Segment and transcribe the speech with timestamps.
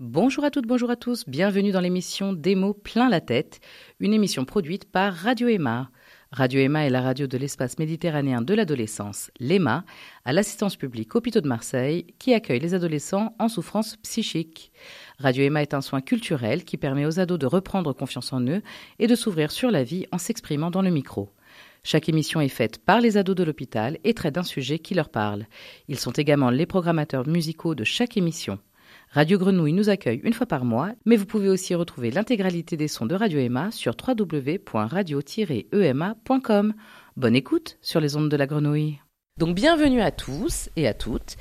[0.00, 3.60] Bonjour à toutes, bonjour à tous, bienvenue dans l'émission Des mots plein la tête,
[4.00, 5.88] une émission produite par Radio Emma.
[6.32, 9.84] Radio Emma est la radio de l'espace méditerranéen de l'adolescence, l'EMA,
[10.24, 14.72] à l'assistance publique Hôpitaux de Marseille, qui accueille les adolescents en souffrance psychique.
[15.20, 18.62] Radio Emma est un soin culturel qui permet aux ados de reprendre confiance en eux
[18.98, 21.30] et de s'ouvrir sur la vie en s'exprimant dans le micro.
[21.84, 25.10] Chaque émission est faite par les ados de l'hôpital et traite d'un sujet qui leur
[25.10, 25.46] parle.
[25.86, 28.58] Ils sont également les programmateurs musicaux de chaque émission.
[29.14, 32.88] Radio Grenouille nous accueille une fois par mois, mais vous pouvez aussi retrouver l'intégralité des
[32.88, 36.74] sons de Radio Emma sur www.radio-ema.com.
[37.16, 38.98] Bonne écoute sur les ondes de la Grenouille.
[39.38, 41.36] Donc bienvenue à tous et à toutes.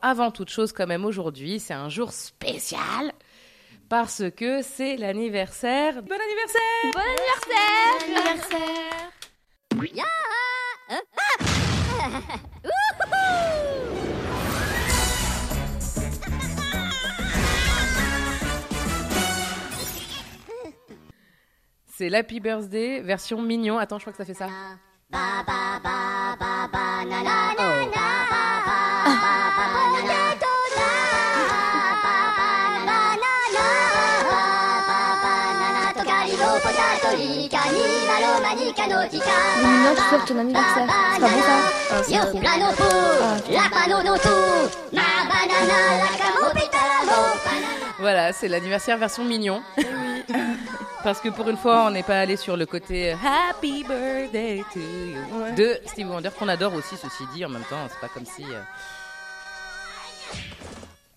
[0.00, 3.12] Avant toute chose, quand même, aujourd'hui, c'est un jour spécial
[3.88, 6.02] parce que c'est l'anniversaire.
[6.02, 9.12] Bon anniversaire Bon anniversaire Bon anniversaire
[10.90, 10.98] Hein
[12.08, 12.42] Ah
[22.02, 23.78] C'est l'Happy Birthday version mignon.
[23.78, 24.48] Attends, je crois que ça fait ça.
[39.62, 40.88] Mignon, tu fêtes ton anniversaire.
[41.14, 41.82] C'est pas beau ça?
[42.08, 42.88] Yo plano pu
[43.52, 44.02] la pano
[48.02, 49.62] Voilà, c'est l'anniversaire version mignon.
[51.04, 54.80] Parce que pour une fois, on n'est pas allé sur le côté Happy Birthday to
[54.80, 57.44] you de Stevie Wonder qu'on adore aussi, ceci dit.
[57.44, 58.44] En même temps, c'est pas comme si.
[58.44, 58.60] euh,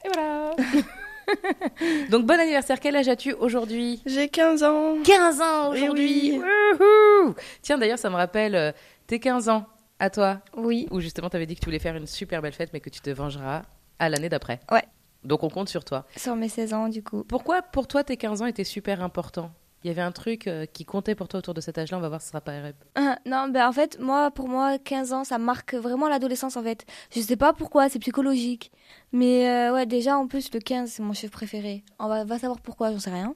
[0.05, 0.52] Et voilà.
[2.11, 2.80] Donc bon anniversaire.
[2.80, 4.02] Quel âge as-tu aujourd'hui?
[4.05, 4.95] J'ai 15 ans.
[5.03, 6.39] 15 ans Eh aujourd'hui.
[6.39, 7.33] oui.
[7.64, 8.72] Tiens, d'ailleurs, ça me rappelle euh,
[9.08, 9.66] tes 15 ans
[9.99, 10.88] à toi, Oui.
[10.92, 12.92] où justement tu avais dit que tu voulais faire une super belle fête, mais que
[12.92, 13.64] tu te vengeras
[13.97, 14.59] à l'année d'après.
[14.72, 14.83] Ouais.
[15.25, 16.05] Donc on compte sur toi.
[16.15, 17.23] Sur mes 16 ans, du coup.
[17.23, 19.51] Pourquoi pour toi tes 15 ans étaient super importants?
[19.83, 22.01] Il y avait un truc euh, qui comptait pour toi autour de cet âge-là, on
[22.01, 22.75] va voir si ce sera pas REP.
[22.95, 26.64] Ah, non, ben en fait, moi, pour moi, 15 ans, ça marque vraiment l'adolescence, en
[26.64, 26.85] fait.
[27.15, 28.71] Je sais pas pourquoi, c'est psychologique.
[29.11, 31.83] Mais euh, ouais, déjà, en plus, le 15, c'est mon chiffre préféré.
[31.99, 33.35] On va, va savoir pourquoi, j'en sais rien.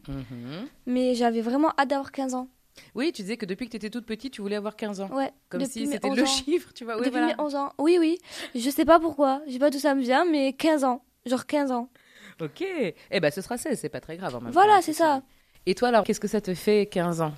[0.88, 2.48] Mais j'avais vraiment hâte d'avoir 15 ans.
[2.96, 5.10] Oui, tu disais que depuis que tu étais toute petite, tu voulais avoir 15 ans.
[5.12, 5.32] Ouais.
[5.50, 6.96] Comme si c'était 11 le chiffre, tu vois.
[6.96, 7.28] Oui, depuis voilà.
[7.28, 7.74] mes 11 ans.
[7.78, 8.18] Oui, oui.
[8.56, 9.42] Je sais pas pourquoi.
[9.46, 11.04] Je sais pas d'où ça me vient, mais 15 ans.
[11.26, 11.90] Genre 15 ans.
[12.42, 12.64] Ok.
[13.12, 14.82] Eh ben ce sera 16, c'est pas très grave en même Voilà, temps.
[14.82, 15.22] c'est ça.
[15.66, 17.34] Et toi alors, qu'est-ce que ça te fait 15 ans?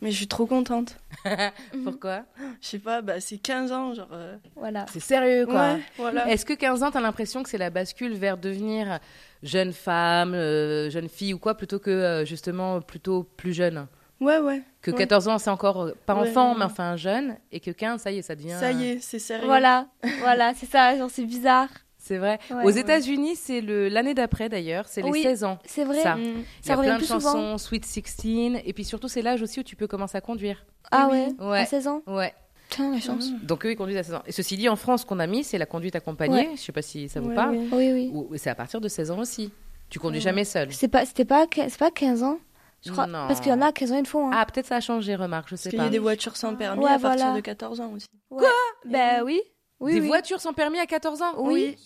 [0.00, 0.96] Mais je suis trop contente.
[1.84, 2.24] Pourquoi?
[2.60, 4.08] Je sais pas, bah c'est 15 ans, genre.
[4.12, 4.86] euh, Voilà.
[4.92, 5.74] C'est sérieux quoi.
[5.74, 6.28] Ouais, voilà.
[6.28, 8.98] Est-ce que 15 ans, t'as l'impression que c'est la bascule vers devenir
[9.42, 13.86] jeune femme, euh, jeune fille ou quoi, plutôt que euh, justement plutôt plus jeune?
[14.20, 14.62] Ouais, ouais.
[14.82, 14.96] Que Ouais.
[14.98, 16.58] 14 ans, c'est encore euh, pas Ouais, enfant, ouais.
[16.58, 18.56] mais enfin jeune, et que 15, ça y est, ça devient.
[18.58, 19.46] Ça y est, c'est sérieux.
[19.46, 19.86] Voilà.
[20.20, 20.96] voilà, c'est ça.
[20.96, 21.68] Genre, c'est bizarre.
[22.02, 22.38] C'est vrai.
[22.50, 22.80] Ouais, Aux ouais.
[22.80, 25.22] États-Unis, c'est le l'année d'après d'ailleurs, c'est les Oui.
[25.22, 25.58] 16 ans.
[25.66, 26.00] C'est vrai.
[26.02, 26.16] Ça.
[26.16, 26.44] Mm.
[26.64, 27.58] Il y a plein de chansons, souvent.
[27.58, 30.64] Sweet 16, et puis surtout c'est l'âge aussi où tu peux commencer à conduire.
[30.90, 31.18] Ah Oui.
[31.38, 31.58] ouais, Ouais.
[31.60, 32.32] À 16 ans Ouais.
[32.70, 33.30] Tiens, la chance.
[33.42, 34.22] Donc eux ils conduisent à 16 ans.
[34.26, 36.48] Et ceci dit, en France, ce qu'on a mis, c'est la conduite accompagnée.
[36.56, 37.56] Je sais pas si ça vous Ouais, parle.
[37.72, 38.10] Oui, oui.
[38.14, 39.52] Ou c'est à partir de 16 ans aussi.
[39.90, 40.24] Tu conduis Ouais.
[40.24, 40.72] jamais seul.
[40.72, 42.38] C'est pas, c'était pas, c'est pas 15 ans
[42.82, 43.06] je crois.
[43.06, 43.26] Non.
[43.28, 44.28] Parce qu'il y en a 15 ans, ils le font.
[44.28, 44.34] Hein.
[44.34, 45.88] Ah, peut-être ça a changé, remarque, je Parce sais qu'il y pas.
[45.88, 47.36] a des voitures sans permis Ouais, à partir voilà.
[47.36, 48.06] de 14 ans aussi.
[48.30, 48.46] Ouais.
[48.86, 49.38] Ben oui.
[49.80, 50.06] Oui, des oui.
[50.06, 51.76] voitures sans permis à 14 ans Oui.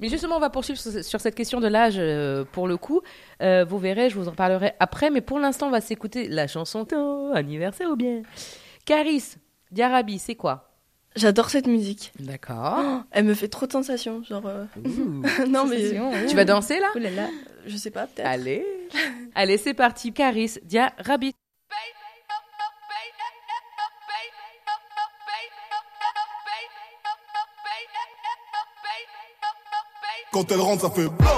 [0.00, 3.02] Mais justement, on va poursuivre sur, sur cette question de l'âge euh, pour le coup.
[3.42, 5.10] Euh, vous verrez, je vous en parlerai après.
[5.10, 8.22] Mais pour l'instant, on va s'écouter la chanson Oh, anniversaire ou bien.
[8.86, 9.34] Caris,
[9.70, 10.68] Diarabi, c'est quoi?
[11.16, 12.12] J'adore cette musique.
[12.20, 13.02] D'accord.
[13.10, 14.22] Elle me fait trop de sensations.
[14.22, 14.46] Genre.
[14.46, 14.64] euh,
[15.48, 15.82] non, mais.
[15.88, 16.86] Sensation, tu vas danser là?
[16.94, 17.26] Oh là là.
[17.66, 18.26] Je sais pas, peut-être.
[18.26, 18.64] Allez.
[19.34, 20.12] Allez, c'est parti.
[20.12, 21.34] Caris, Diarabi.
[30.32, 31.28] Quand elle rentre, ça fait blow,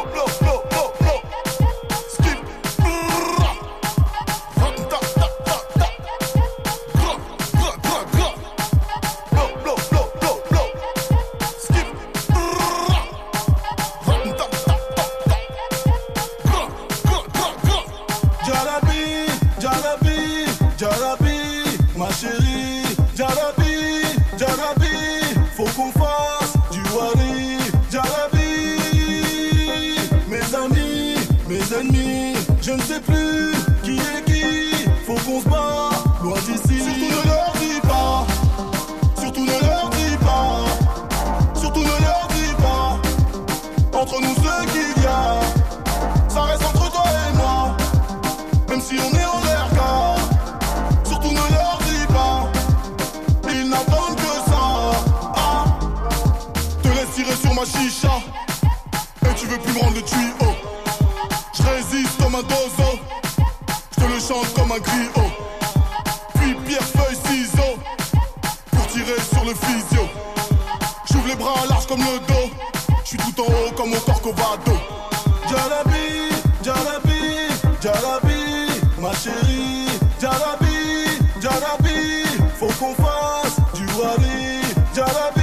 [79.02, 79.88] ma chérie.
[80.20, 82.24] Jalabi, Jalabi,
[82.58, 84.62] faut qu'on fasse du wali.
[84.94, 85.42] Jalabi,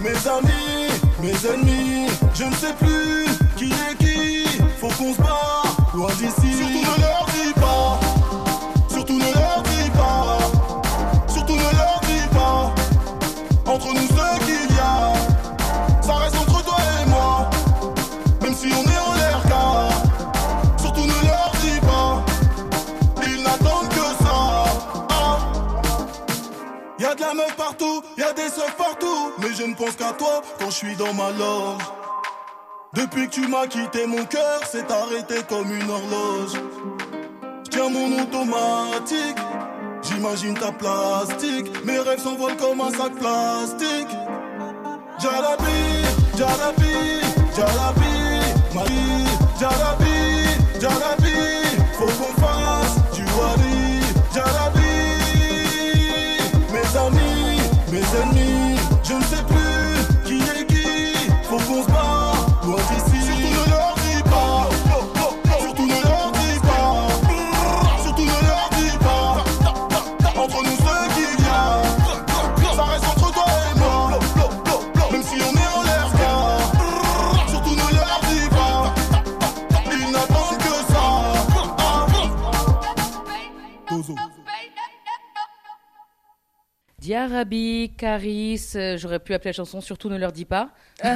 [0.00, 0.90] mes amis,
[1.22, 3.26] mes ennemis, je ne sais plus
[3.56, 4.58] qui est qui.
[4.78, 5.62] Faut qu'on se bat
[5.94, 7.11] loin d'ici.
[28.76, 29.32] Partout.
[29.38, 31.82] Mais je ne pense qu'à toi quand je suis dans ma loge.
[32.94, 36.60] Depuis que tu m'as quitté, mon cœur s'est arrêté comme une horloge.
[37.70, 39.38] Tiens mon automatique,
[40.02, 41.72] j'imagine ta plastique.
[41.86, 44.14] Mes rêves s'envolent comme un sac plastique.
[45.18, 46.04] Jalabi,
[46.36, 47.20] Jalabi,
[47.56, 48.14] Jalabi,
[48.74, 49.24] Marie,
[49.58, 50.10] Jalabi,
[50.78, 51.32] Jalabi,
[51.94, 54.02] faut qu'on fasse du wali,
[54.34, 54.81] Jalabi.
[58.12, 58.61] Mes ennemis,
[87.02, 90.68] Diarabi, Caris, euh, j'aurais pu appeler la chanson Surtout ne leur dis pas.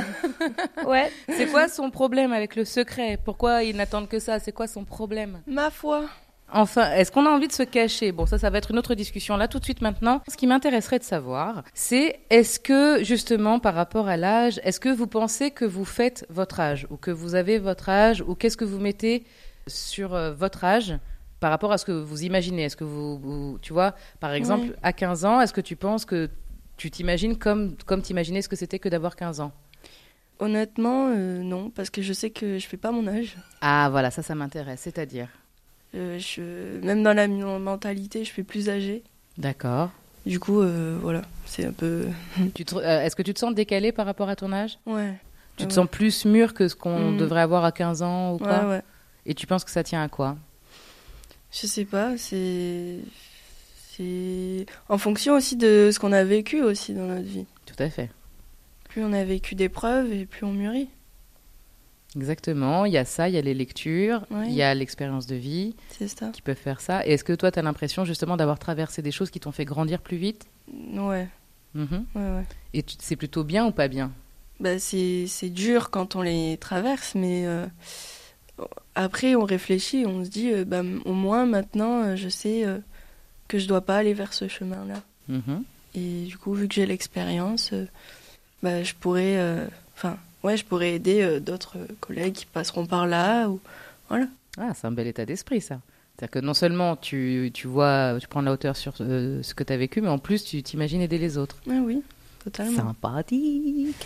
[0.85, 1.13] Ouais.
[1.29, 3.21] C'est quoi son problème avec le secret?
[3.25, 4.41] Pourquoi ils n'attendent que ça?
[4.41, 5.43] C'est quoi son problème?
[5.47, 6.07] Ma foi.
[6.53, 8.11] Enfin, est-ce qu'on a envie de se cacher?
[8.11, 10.23] Bon, ça, ça va être une autre discussion là tout de suite maintenant.
[10.29, 14.89] Ce qui m'intéresserait de savoir, c'est est-ce que justement par rapport à l'âge, est-ce que
[14.89, 16.89] vous pensez que vous faites votre âge?
[16.91, 18.25] Ou que vous avez votre âge?
[18.27, 19.25] Ou qu'est-ce que vous mettez
[19.69, 20.97] sur euh, votre âge?
[21.41, 24.77] Par rapport à ce que vous imaginez Est-ce que vous, vous- tu vois, par exemple,
[24.83, 26.31] à 15 ans, est-ce que tu penses que
[26.77, 29.53] tu t'imagines comme comme t'imaginais ce que c'était que d'avoir 15 ans?
[30.39, 33.37] Honnêtement, euh, non, parce que je sais que je fais pas mon âge.
[33.63, 34.81] Ah, voilà, ça, ça m'intéresse.
[34.83, 35.29] C'est-à-dire?
[35.95, 36.79] Euh, je...
[36.85, 39.03] Même dans la mentalité, je fais plus âgé.
[39.39, 39.91] D'accord.
[40.27, 42.07] Du coup, euh, voilà, c'est un peu.
[42.39, 44.79] Est-ce que tu te sens décalé par rapport à ton âge?
[44.85, 45.15] Ouais.
[45.57, 45.75] Tu te Ouais.
[45.75, 47.17] sens plus mûr que ce qu'on Mm.
[47.17, 48.65] devrait avoir à 15 ans ou quoi?
[48.65, 48.83] Ouais, ouais.
[49.25, 50.37] Et tu penses que ça tient à quoi?
[51.61, 52.99] Je sais pas, c'est.
[53.97, 54.67] C'est.
[54.89, 57.47] En fonction aussi de ce qu'on a vécu aussi dans notre vie.
[57.65, 58.11] Tout à fait.
[58.89, 60.89] Plus on a vécu d'épreuves et plus on mûrit.
[62.15, 62.85] Exactement.
[62.87, 64.47] Il y a ça, il y a les lectures, Ouais.
[64.49, 65.75] il y a l'expérience de vie
[66.07, 66.31] ça.
[66.31, 67.07] qui peuvent faire ça.
[67.07, 69.65] Et est-ce que toi, tu as l'impression justement d'avoir traversé des choses qui t'ont fait
[69.67, 70.47] grandir plus vite?
[70.95, 71.29] Ouais,
[71.75, 72.07] Mhm.
[72.15, 72.45] ouais, ouais.
[72.75, 74.13] Et c'est plutôt bien ou pas bien?
[74.61, 77.67] Bah, c'est c'est dur quand on les traverse, mais euh,
[78.95, 82.79] après on réfléchit, on se dit, euh, bah, au moins maintenant euh, je sais euh,
[83.49, 85.03] que je dois pas aller vers ce chemin-là.
[85.29, 85.63] Mhm.
[85.95, 87.73] Et du coup, vu que j'ai l'expérience,
[88.63, 93.49] bah, je pourrais, enfin, ouais, je pourrais aider d'autres collègues qui passeront par là.
[93.49, 93.61] Ou...
[94.11, 94.27] Voilà.
[94.59, 95.81] Ah, c'est un bel état d'esprit, ça.
[96.17, 99.55] C'est-à-dire que non seulement tu, tu vois, tu prends de la hauteur sur euh, ce
[99.55, 101.57] que tu as vécu, mais en plus, tu t'imagines aider les autres.
[101.69, 102.03] Ah oui,
[102.51, 102.77] totalement.
[102.77, 103.97] Sympathique.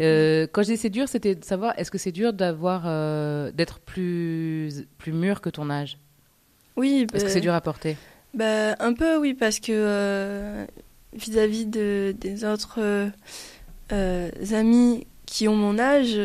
[0.00, 3.50] Euh, quand je dis c'est dur, c'était de savoir est-ce que c'est dur d'avoir euh,
[3.52, 5.96] d'être plus plus mûr que ton âge?
[6.76, 7.96] Oui, Est-ce que bah, c'est dur à porter?
[8.34, 10.66] bah, un peu oui, parce que euh,
[11.14, 13.08] vis-à-vis de, des autres euh,
[13.92, 16.18] euh, amis qui ont mon âge,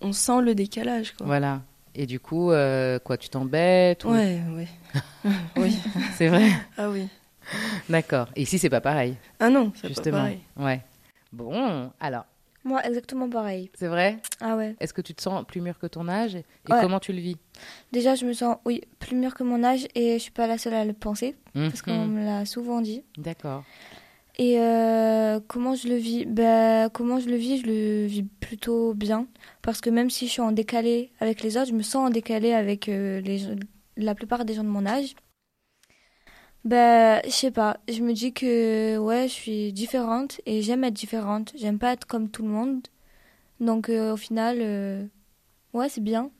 [0.00, 1.12] on sent le décalage.
[1.16, 1.26] Quoi.
[1.26, 1.62] Voilà.
[1.96, 4.68] Et du coup, euh, quoi, tu t'embêtes ou- Ouais, ouais.
[5.56, 5.76] oui.
[6.16, 6.48] C'est vrai.
[6.76, 7.08] Ah oui.
[7.88, 8.28] D'accord.
[8.36, 10.18] Et ici, c'est pas pareil, Ah non, c'est pas justement.
[10.18, 10.38] pareil.
[10.58, 10.80] Ouais.
[11.32, 12.24] Bon, alors,
[12.64, 13.70] Moi, exactement pareil.
[13.74, 14.18] c'est vrai?
[14.40, 14.74] Ah ouais.
[14.80, 16.34] Est-ce que tu te sens plus mûr que ton âge?
[16.36, 16.80] Et Ouais.
[16.80, 17.36] comment tu le vis?
[17.92, 20.58] Déjà, je me sens, oui, plus mûre que mon âge et je suis pas la
[20.58, 22.12] seule à le penser parce qu'on Mhm.
[22.12, 23.02] me l'a souvent dit.
[23.16, 23.64] D'accord.
[24.40, 26.24] Et euh, comment je le vis?
[26.24, 27.60] Ben, Comment je le vis?
[27.60, 29.26] Je le vis plutôt bien.
[29.62, 32.10] Parce que même si je suis en décalé avec les autres, je me sens en
[32.10, 33.40] décalé avec euh, les,
[33.96, 35.14] la plupart des gens de mon âge.
[36.68, 37.78] Ben, je sais pas.
[37.88, 41.52] Je me dis que ouais, je suis différente et j'aime être différente.
[41.56, 42.82] J'aime pas être comme tout le monde.
[43.58, 45.02] Donc euh, au final, euh,
[45.72, 46.30] ouais, c'est bien.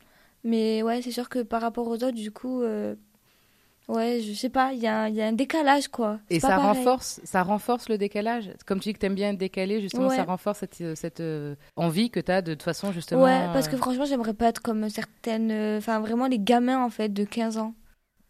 [0.44, 2.94] Mais ouais, c'est sûr que par rapport aux autres, du coup, euh,
[3.88, 6.20] ouais, je sais pas, il y, a un- il y a un décalage quoi.
[6.28, 6.66] Et ça pareil.
[6.76, 8.50] renforce, ça renforce le décalage.
[8.66, 10.16] Comme tu dis que t'aimes bien être décalé, justement, Ouais.
[10.16, 11.22] ça renforce cette, cette
[11.74, 13.22] envie que t'as de, de toute façon, justement.
[13.24, 15.78] Ouais, parce que franchement, j'aimerais pas être comme certaines.
[15.78, 17.72] Enfin, vraiment les gamins, en fait, de 15 ans.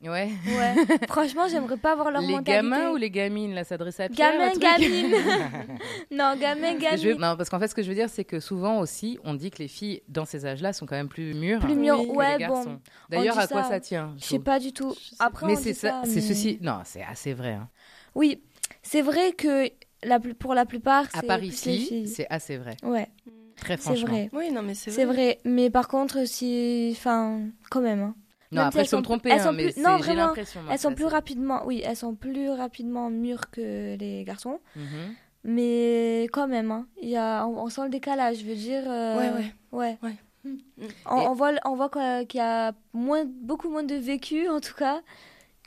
[0.01, 0.31] Ouais.
[0.47, 0.75] Ouais.
[1.09, 2.53] Franchement, j'aimerais pas avoir leur les mentalité.
[2.53, 5.13] gamins ou les gamines là s'adressent à Pierre truc gamines.
[6.13, 7.13] non, gamin, veux- gamine.
[7.19, 9.51] Non, parce qu'en fait, ce que je veux dire, c'est que souvent aussi, on dit
[9.51, 12.07] que les filles dans ces âges-là sont quand même plus mûres Plus que mûr, Oui,
[12.07, 12.65] les ouais, garçons.
[12.75, 12.81] bon.
[13.09, 13.71] D'ailleurs, à quoi ça.
[13.71, 14.95] ça tient Je sais pas du tout.
[15.19, 16.59] Après, Mais on c'est dit ça, c'est mais- ceci.
[16.63, 17.55] Non, c'est assez vrai.
[17.55, 17.69] hein.
[18.15, 18.41] Oui,
[18.83, 19.69] c'est vrai que
[20.05, 22.77] la, pour la plupart, À c'est part les ici, c'est assez vrai.
[22.85, 23.09] Ouais,
[23.57, 24.07] Très c'est franchement.
[24.11, 24.31] vrai.
[24.33, 25.15] Oui, non, mais c'est C'est vrai.
[25.15, 25.39] vrai.
[25.45, 26.91] Mais par contre, si.
[26.97, 27.41] Enfin,
[27.71, 28.01] quand même.
[28.01, 28.15] hein.
[28.51, 29.73] Non, Même si après, elles je peux me sont tromper, elles hein, sont mais plus-
[29.73, 30.35] c'est- non, j'ai vraiment,
[30.71, 31.63] Elles sont que plus rapidement.
[31.67, 34.61] Oui, elles sont plus rapidement mûres que les garçons.
[34.75, 35.15] Mhm.
[35.45, 38.39] Mais quand même, hein, il y a, on, on sent le décalage.
[38.39, 38.83] Je veux dire.
[38.87, 39.55] euh, Ouais, ouais.
[39.73, 39.99] Ouais.
[40.03, 40.55] Ouais.
[41.07, 44.61] On, on voit, on voit quoi- qu'il y a moins, beaucoup moins de vécu, en
[44.61, 45.03] tout cas,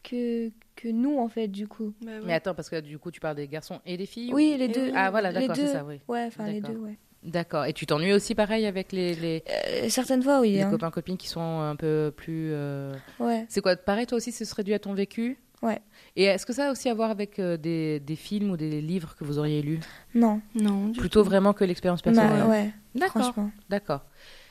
[0.03, 1.93] que, que nous, en fait, du coup.
[2.01, 2.21] Bah ouais.
[2.25, 4.65] Mais attends, parce que du coup, tu parles des garçons et des filles Oui, les
[4.65, 4.85] Et deux.
[4.85, 4.91] oui.
[4.95, 5.99] Ah, voilà, les d'accord, c'est ça, oui.
[6.07, 6.97] Ouais, enfin, les deux, ouais.
[7.23, 7.65] D'accord.
[7.65, 10.53] Et tu t'ennuies aussi pareil avec les, les, Euh, certaines fois, oui.
[10.53, 10.71] les hein.
[10.71, 12.49] copains copines qui sont un peu plus.
[12.51, 13.45] euh, Ouais.
[13.49, 15.37] C'est quoi Pareil, toi aussi, ce serait dû à ton vécu?
[15.61, 15.79] Ouais.
[16.15, 18.81] Et est-ce que ça a aussi à voir avec euh, des, des films ou des
[18.81, 19.79] livres que vous auriez lus?
[20.15, 20.41] Non.
[20.55, 21.29] Non, du Plutôt tout.
[21.29, 23.21] vraiment que l'expérience Bah, personnelle ouais, D'accord.
[23.21, 23.51] franchement.
[23.69, 24.01] D'accord.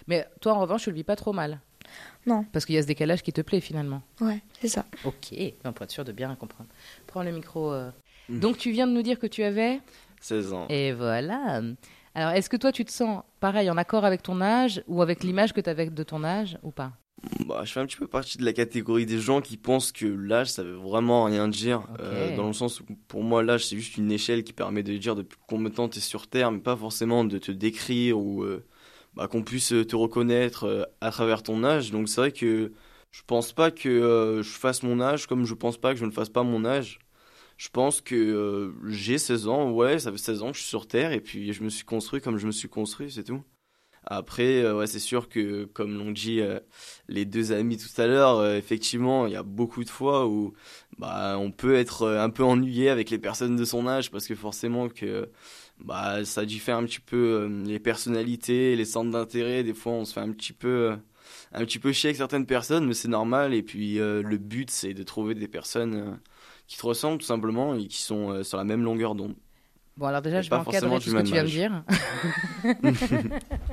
[0.07, 1.59] Mais toi, en revanche, tu le vis pas trop mal?
[2.27, 2.45] Non.
[2.53, 4.03] Parce qu'il y a ce décalage qui te plaît finalement.
[4.21, 4.85] Ouais, c'est ça.
[5.05, 5.33] Ok,
[5.65, 6.71] ben, pour être sûr de bien comprendre.
[7.09, 7.73] Prends le micro.
[7.73, 7.91] euh.
[8.29, 8.39] Mm.
[8.39, 9.81] Donc, tu viens de nous dire que tu avais
[10.21, 10.67] 16 ans.
[10.69, 11.61] Et voilà.
[12.15, 15.23] Alors, est-ce que toi, tu te sens pareil, en accord avec ton âge ou avec
[15.23, 16.93] l'image que tu avais de ton âge ou pas?
[17.47, 20.07] Bah, je fais un petit peu partie de la catégorie des gens qui pensent que
[20.07, 21.87] l'âge, ça veut vraiment rien dire.
[22.01, 24.97] Euh, dans le sens où, pour moi, l'âge, c'est juste une échelle qui permet de
[24.97, 28.19] dire depuis combien de temps tu es sur Terre, mais pas forcément de te décrire
[28.19, 28.65] ou euh,
[29.15, 31.91] bah, qu'on puisse te reconnaître euh, à travers ton âge.
[31.91, 32.73] Donc, c'est vrai que
[33.11, 36.05] je pense pas que euh, je fasse mon âge comme je pense pas que je
[36.05, 37.01] ne fasse pas mon âge.
[37.61, 40.71] Je pense que euh, j'ai 16 ans, ouais, ça fait 16 ans que je suis
[40.71, 43.43] sur Terre et puis je me suis construit comme je me suis construit, c'est tout.
[44.05, 46.59] Après, euh, ouais, c'est sûr que, comme l'ont dit euh,
[47.09, 50.55] les deux amis tout à l'heure, effectivement, il y a beaucoup de fois où
[50.97, 54.35] bah, on peut être un peu ennuyé avec les personnes de son âge parce que
[54.35, 55.31] forcément que
[55.81, 59.65] bah, ça diffère un petit peu les personnalités, les centres d'intérêt.
[59.65, 60.97] Des fois, on se fait un petit peu,
[61.53, 63.55] un petit peu chier avec certaines personnes, mais c'est normal.
[63.55, 66.11] Et puis, euh, le but, c'est de trouver des personnes euh,
[66.67, 69.35] qui te ressemblent tout simplement et qui sont euh, sur la même longueur d'onde.
[69.97, 71.83] Bon, alors déjà, Et je vais encadrer tout ce que tu viens de dire.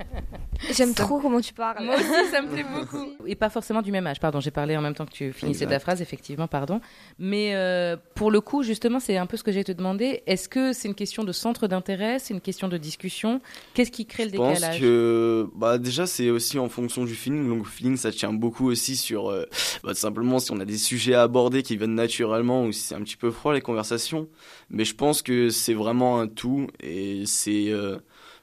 [0.73, 1.83] J'aime Ça- trop comment tu parles.
[1.83, 3.05] Moi aussi, ça me plaît beaucoup.
[3.25, 4.19] Et pas forcément du même âge.
[4.19, 5.75] Pardon, j'ai parlé en même temps que tu finissais Exact.
[5.75, 6.81] ta phrase, effectivement, pardon.
[7.19, 10.23] Mais euh, pour le coup, justement, c'est un peu ce que j'ai te demander.
[10.27, 12.19] Est-ce que c'est une question de centre d'intérêt?
[12.19, 13.41] C'est une question de discussion?
[13.73, 14.79] Qu'est-ce qui crée le Je pense décalage?
[14.79, 17.47] que bah déjà c'est aussi en fonction du feeling.
[17.47, 19.45] Donc le feeling ça tient beaucoup aussi sur euh,
[19.83, 22.81] bah, tout simplement si on a des sujets à aborder qui viennent naturellement ou si
[22.81, 24.27] c'est un petit peu froid les conversations.
[24.69, 27.97] Mais je pense que c'est vraiment un tout et c'est euh,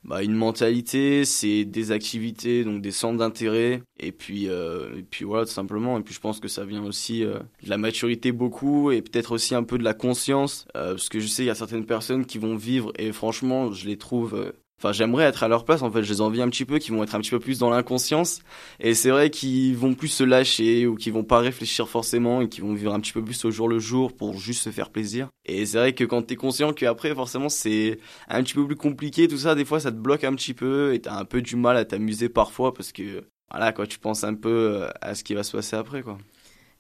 [0.05, 5.25] bah, une mentalité, c'est des activités donc des centres d'intérêt et puis euh, et puis
[5.25, 5.99] voilà tout simplement.
[5.99, 9.33] Et puis je pense que ça vient aussi euh, de la maturité beaucoup et peut-être
[9.33, 11.87] aussi un peu de la conscience euh, parce que je sais il y a certaines
[11.87, 14.53] personnes qui vont vivre et franchement je les trouve euh,
[14.85, 16.91] Enfin, j'aimerais être à leur place, en fait, je les envie un petit peu, qui
[16.91, 18.41] vont être un petit peu plus dans l'inconscience.
[18.81, 22.51] Et c'est vrai qu'ils vont plus se lâcher ou qu'ils vont pas réfléchir forcément et
[22.51, 24.91] qu'ils vont vivre un petit peu plus au jour le jour pour juste se faire
[24.91, 25.29] plaisir.
[25.47, 27.99] Et c'est vrai que quand t'es conscient qu'après, forcément, c'est
[28.29, 30.93] un petit peu plus compliqué, tout ça, des fois, ça te bloque un petit peu
[30.93, 34.23] et t'as un peu du mal à t'amuser parfois parce que, voilà, quoi, tu penses
[34.23, 36.19] un peu euh, à ce qui va se passer après, quoi.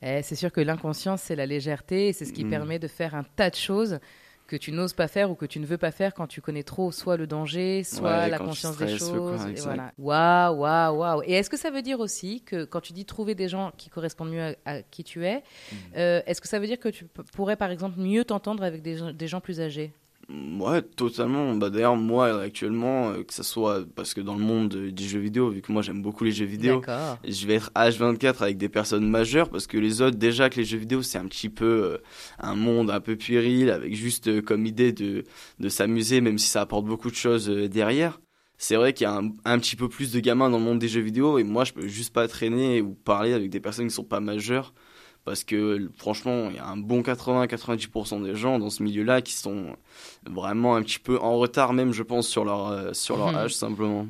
[0.03, 2.09] Eh, C'est sûr que l'inconscience, c'est la légèreté.
[2.09, 2.51] et C'est ce qui Mm.
[2.51, 3.99] permet de faire un tas de choses
[4.55, 6.63] que tu n'oses pas faire ou que tu ne veux pas faire quand tu connais
[6.63, 9.47] trop soit le danger, soit Ouais, la conscience des quoi, choses.
[9.47, 9.93] et voilà.
[9.99, 11.23] Waouh, waouh, waouh.
[11.25, 13.89] Et est-ce que ça veut dire aussi que quand tu dis trouver des gens qui
[13.91, 15.43] correspondent mieux à, à qui tu es,
[15.73, 15.77] Mm.
[15.97, 19.27] euh, est-ce que ça veut dire que tu pourrais par exemple mieux t'entendre avec des
[19.27, 19.93] gens plus âgés?
[20.31, 21.55] Ouais, totalement.
[21.55, 25.05] Bah, d'ailleurs, moi, actuellement, euh, que ça soit parce que dans le monde euh, des
[25.05, 26.81] jeux vidéo, vu que moi j'aime beaucoup les jeux vidéo,
[27.27, 30.65] je vais être H24 avec des personnes majeures parce que les autres, déjà que les
[30.65, 31.99] jeux vidéo, c'est un petit peu euh,
[32.39, 35.25] un monde un peu puéril avec juste euh, comme idée de,
[35.61, 38.21] de s'amuser, même si ça apporte beaucoup de choses derrière.
[38.57, 40.79] C'est vrai qu'il y a un, un petit peu plus de gamins dans le monde
[40.79, 43.89] des jeux vidéo et moi, je peux juste pas traîner ou parler avec des personnes
[43.89, 44.73] qui sont pas majeures
[45.25, 49.33] parce que franchement, il y a un bon 80-90% des gens dans ce milieu-là qui
[49.33, 49.77] sont
[50.29, 53.37] vraiment un petit peu en retard même, je pense, sur leur, euh, sur leur Mhm.
[53.37, 54.07] âge simplement.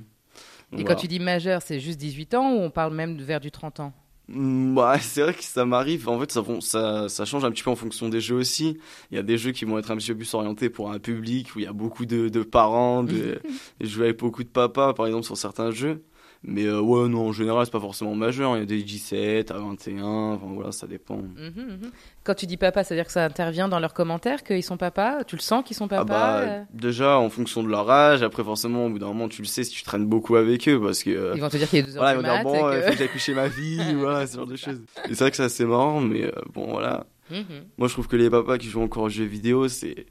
[0.72, 0.94] Et voilà.
[0.94, 3.78] quand tu dis majeur, c'est juste 18 ans ou on parle même vers du 30
[3.80, 3.92] ans?
[4.28, 6.08] Mm, Bah, c'est vrai que ça m'arrive.
[6.08, 8.78] En fait, ça, ça, ça change un petit peu en fonction des jeux aussi.
[9.10, 10.98] Il y a des jeux qui vont être un petit peu plus orientés pour un
[10.98, 13.38] public où il y a beaucoup de, de parents, de,
[13.80, 16.02] de jouer avec beaucoup de papas, par exemple, sur certains jeux.
[16.46, 18.54] Mais euh, ouais, non, en général, c'est pas forcément majeur.
[18.56, 21.16] Il y a des 17 à 21, enfin voilà, ça dépend.
[21.16, 21.90] Mhm, mhm.
[22.22, 24.76] Quand tu dis papa, ça veut dire que ça intervient dans leurs commentaires qu'ils sont
[24.76, 25.24] papa?
[25.26, 26.62] Tu le sens qu'ils sont Ah papa bah, euh?
[26.74, 29.64] déjà, en fonction de leur âge, après, forcément, au bout d'un moment, tu le sais
[29.64, 31.10] si tu traînes beaucoup avec eux, parce que.
[31.10, 32.70] euh, Ils vont te dire qu'il est 2 heures voilà, ils du vont dire, bon,
[32.72, 34.80] il que- faut que j'aille coucher ma fille, voilà, ce genre de choses.
[35.08, 37.06] Et c'est vrai que c'est assez marrant, mais euh, bon, voilà.
[37.30, 37.44] Mhm.
[37.78, 40.04] Moi, je trouve que les papas qui jouent encore aux jeux vidéo, c'est.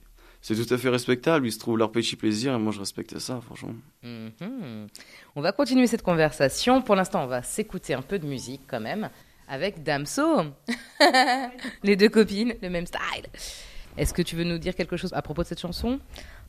[0.45, 3.17] C'est tout à fait respectable, ils se trouvent leur petit plaisir et moi je respecte
[3.17, 3.75] ça, franchement.
[4.03, 4.87] Mhm.
[5.37, 6.81] On va continuer cette conversation.
[6.81, 9.09] Pour l'instant, on va s'écouter un peu de musique quand même
[9.47, 10.41] avec Damso.
[11.83, 13.27] Les deux copines, le même style.
[13.97, 16.01] Est-ce que tu veux nous dire quelque chose à propos de cette chanson?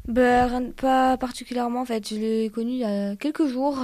[0.08, 2.08] Bah, pas particulièrement en fait.
[2.08, 3.78] Je l'ai connu il y a quelques jours.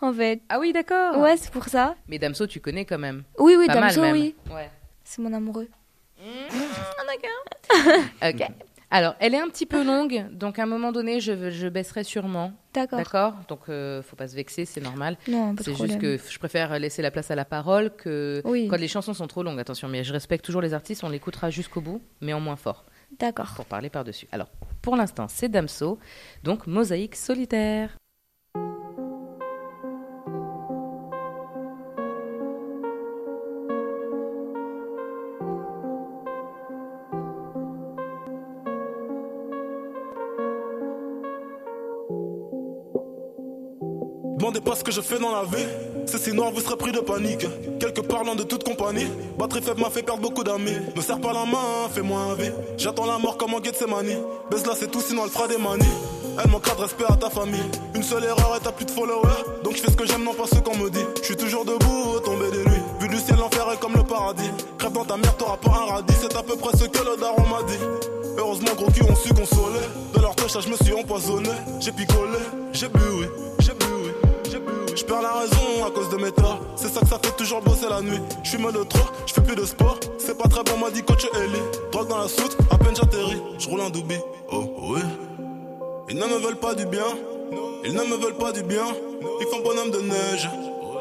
[0.00, 0.40] En fait.
[0.48, 1.18] Ah oui, d'accord.
[1.18, 1.94] Ouais, c'est pour ça.
[2.08, 3.22] Mais Damso, tu connais quand même.
[3.38, 4.20] Oui, oui, Pas Damso, mal même.
[4.20, 4.34] oui.
[4.52, 4.68] Ouais.
[5.04, 5.68] C'est mon amoureux.
[8.22, 8.46] Ok.
[8.92, 12.02] Alors, elle est un petit peu longue, donc à un moment donné, je, je baisserai
[12.02, 12.52] sûrement.
[12.74, 12.98] D'accord.
[12.98, 13.34] D'accord?
[13.48, 15.16] Donc, euh, faut pas se vexer, c'est normal.
[15.28, 18.66] Non, pas C'est juste que je préfère laisser la place à la parole que Oui.
[18.68, 19.60] quand les chansons sont trop longues.
[19.60, 22.84] Attention, mais je respecte toujours les artistes, on l'écoutera jusqu'au bout, mais en moins fort,
[23.18, 23.52] D'accord.
[23.54, 24.26] pour parler par-dessus.
[24.32, 24.48] Alors,
[24.82, 25.98] pour l'instant, c'est Damso,
[26.42, 27.96] donc Mosaïque solitaire.
[44.80, 45.66] Ce que je fais dans la vie.
[46.06, 47.46] C'est noir, vous serez pris de panique.
[47.78, 49.06] Quelques parlant de toute compagnie.
[49.38, 50.74] Batterie faible m'a fait perdre beaucoup d'amis.
[50.96, 52.50] Me serre pas la main, fais-moi un V.
[52.78, 54.16] J'attends la mort comme en Gethsemane.
[54.50, 55.84] Baisse là, c'est tout, sinon elle fera des manies.
[56.42, 57.60] Elle manquera de respect à ta famille.
[57.94, 59.44] Une seule erreur et t'as plus de followers.
[59.62, 61.04] Donc je fais ce que j'aime, non pas ce qu'on me dit.
[61.20, 62.82] Je suis toujours debout, tombé des nuits.
[63.00, 64.50] Vu du ciel, l'enfer est comme le paradis.
[64.78, 66.14] Crève dans ta mère, t'auras pas un radis.
[66.18, 67.78] C'est à peu près ce que le daron m'a dit.
[68.38, 69.84] Heureusement, gros cul, on su consoler.
[70.14, 71.50] De leur touche, je me suis empoisonné.
[71.80, 72.38] J'ai picolé.
[72.72, 73.26] J'ai bu, oui.
[74.94, 76.60] Je perds la raison à cause de mes torts.
[76.76, 78.20] C'est ça que ça fait toujours bosser la nuit.
[78.42, 79.98] Je fume de trop, je fais plus de sport.
[80.18, 81.62] C'est pas très bon, m'a dit coach Ellie.
[81.92, 83.40] Drogue dans la soute, à peine j'atterris.
[83.58, 84.16] Je roule un doubi.
[84.50, 85.00] Oh, oui.
[86.08, 87.06] Ils ne me veulent pas du bien.
[87.84, 88.84] Ils ne me veulent pas du bien.
[89.40, 90.48] Ils font bonhomme de neige.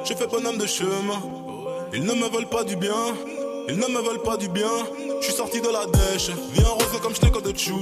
[0.06, 1.22] Je fais bonhomme de chemin.
[1.94, 2.94] Ils ne me veulent pas du bien.
[3.68, 4.70] Ils ne me veulent pas du bien.
[5.20, 6.32] Je suis sorti de la dèche.
[6.54, 7.80] Viens rose comme je que de chou.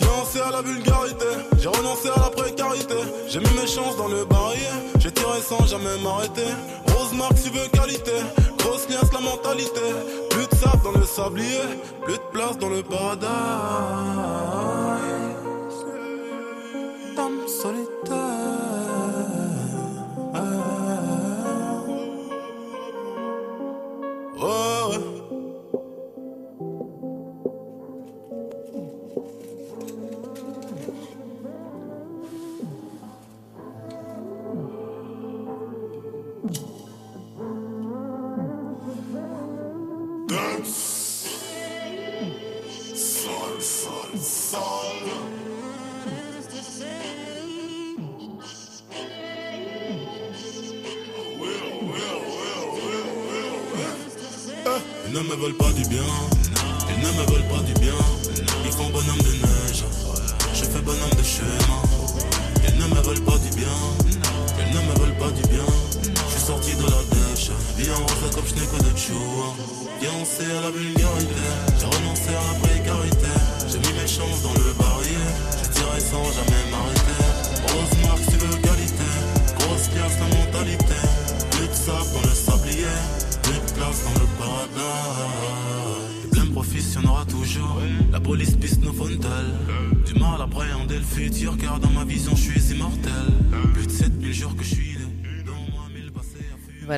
[0.00, 1.26] Fiancé à la vulgarité.
[1.58, 2.94] J'ai renoncé à la précarité.
[3.28, 4.78] J'ai mis mes chances dans le barillet.
[4.98, 6.50] J'ai tiré sans jamais m'arrêter.
[6.88, 8.12] Rose marque, tu veux qualité.
[8.58, 9.80] Grosse liasse, la mentalité.
[10.30, 11.64] Plus de sable dans le sablier.
[12.04, 14.69] Plus de place dans le paradis.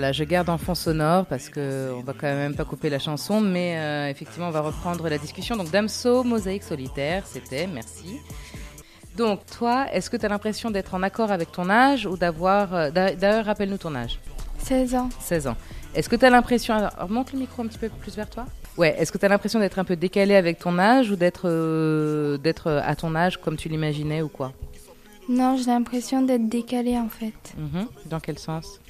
[0.03, 2.99] Voilà, je garde en fond sonore parce que on va quand même pas couper la
[2.99, 5.55] chanson, mais euh, effectivement, on va reprendre la discussion.
[5.55, 8.19] Donc, Damso, Mosaïque solitaire, c'était, merci.
[9.17, 12.75] Donc, toi, est-ce que tu as l'impression d'être en accord avec ton âge ou d'avoir.
[12.75, 14.19] euh, d'a- D'ailleurs, rappelle-nous ton âge.
[14.59, 15.09] 16 ans.
[15.21, 15.57] 16 ans.
[15.95, 16.75] Est-ce que tu as l'impression.
[16.75, 18.47] alors, Remonte le micro un petit peu plus vers toi.
[18.77, 21.43] Ouais, est-ce que tu as l'impression d'être un peu décalé avec ton âge ou d'être
[21.45, 24.53] euh, d'être à ton âge comme tu l'imaginais ou quoi?
[25.29, 27.55] Non, j'ai l'impression d'être décalée en fait.
[27.57, 27.87] Mhm.
[28.07, 28.81] Dans quel sens?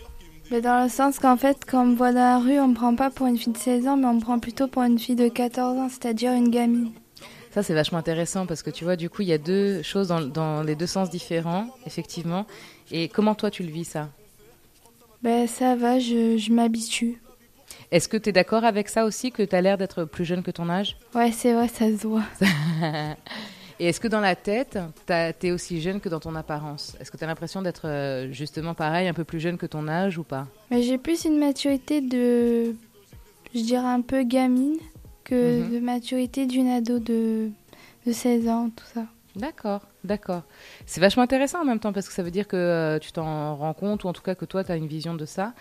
[0.53, 2.75] Mais dans le sens qu'en fait, quand on me voit dans la rue, on me
[2.75, 4.99] prend pas pour une fille de 16 ans, mais on me prend plutôt pour une
[4.99, 6.93] fille de 14 ans, c'est-à-dire une gamine.
[7.53, 10.09] Ça, c'est vachement intéressant parce que tu vois, du coup, il y a deux choses
[10.09, 12.45] dans, dans les deux sens différents, effectivement.
[12.91, 14.11] Et comment toi, tu le vis, ça?
[15.23, 17.23] Ben ça va, je, je m'habitue.
[17.91, 20.43] Est-ce que tu es d'accord avec ça aussi, que tu as l'air d'être plus jeune
[20.43, 20.99] que ton âge?
[21.15, 22.25] Ouais, c'est vrai, ça se voit.
[23.83, 26.97] Et est-ce que dans la tête, t'as- t'es aussi jeune que dans ton apparence?
[27.01, 29.89] Est-ce que tu as l'impression d'être euh, justement pareil, un peu plus jeune que ton
[29.89, 30.47] âge ou pas?
[30.71, 32.77] Mais j'ai plus une maturité de,
[33.53, 34.77] je dirais un peu gamine
[35.25, 35.71] que Mhm.
[35.73, 37.51] de maturité d'une ado de,
[38.07, 39.05] de 16 ans, tout ça.
[39.35, 40.43] D'accord, d'accord.
[40.87, 43.57] C'est vachement intéressant en même temps parce que ça veut dire que euh, tu t'en
[43.57, 45.55] rends compte ou en tout cas que toi, tu as une vision de ça.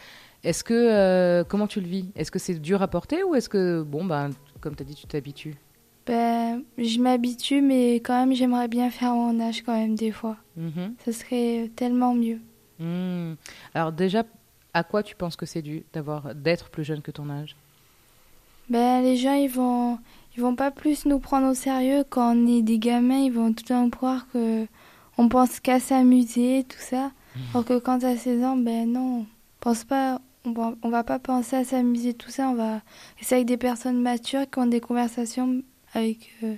[0.44, 2.06] Est-ce que, euh, comment tu le vis?
[2.16, 4.30] Est-ce que c'est dur à porter ou est-ce que, bon, ben,
[4.60, 5.56] comme tu as dit, tu t'habitues?
[6.12, 10.36] Ben, je m'habitue, mais quand même, j'aimerais bien faire mon âge quand même des fois.
[10.58, 10.96] Mhm.
[11.06, 12.42] Ça serait tellement mieux.
[12.80, 13.36] Hmm.
[13.74, 14.26] Alors déjà,
[14.74, 17.56] à quoi tu penses que c'est dû d'avoir d'être plus jeune que ton âge?
[18.70, 20.00] Ben, les gens, ils vont,
[20.36, 23.24] ils vont pas plus nous prendre au sérieux quand on est des gamins.
[23.24, 24.68] Ils vont tout le temps croire que
[25.18, 27.14] on pense qu'à s'amuser, tout ça.
[27.54, 29.26] Alors que quand t'as 16 ans, ben non, on
[29.62, 32.50] pense pas, on va, on va pas penser à s'amuser, tout ça.
[32.50, 32.82] On va
[33.18, 35.62] rester avec des personnes matures qui ont des conversations
[35.94, 36.32] avec.
[36.44, 36.56] euh,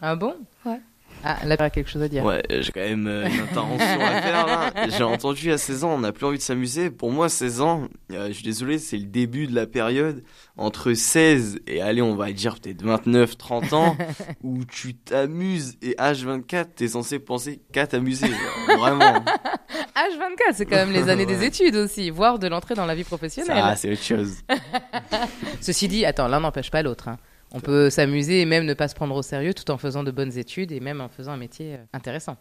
[0.00, 0.34] Ah bon?
[0.64, 0.80] Ouais.
[1.24, 2.24] Ah, là, tu as quelque chose à dire.
[2.24, 4.72] Ouais, j'ai quand même euh, une intervention à faire là.
[4.88, 6.90] J'ai entendu à 16 ans, on n'a plus envie de s'amuser.
[6.90, 10.24] Pour moi, 16 ans, euh, je suis désolé, c'est le début de la période
[10.56, 13.96] entre 16 et allez, on va dire peut-être 29, 30 ans,
[14.42, 18.30] où tu t'amuses et H24, t'es censé penser qu'à t'amuser.
[18.66, 19.20] Vraiment.
[19.94, 23.04] H24, c'est quand même les années des études aussi, voire de l'entrée dans la vie
[23.04, 23.56] professionnelle.
[23.62, 24.38] Ça, c'est autre chose.
[25.60, 27.08] Ceci dit, attends, l'un n'empêche pas l'autre.
[27.08, 27.18] hein.
[27.54, 30.10] On peut s'amuser et même ne pas se prendre au sérieux tout en faisant de
[30.10, 32.36] bonnes études et même en faisant un métier euh, intéressant.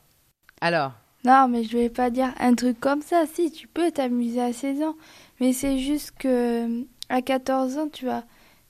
[0.62, 0.93] Alors,
[1.26, 3.24] Non, mais je vais pas dire un truc comme ça.
[3.32, 4.95] Si, tu peux t'amuser à 16 ans.
[5.39, 8.24] Mais c'est juste que à 14 ans, tu vas,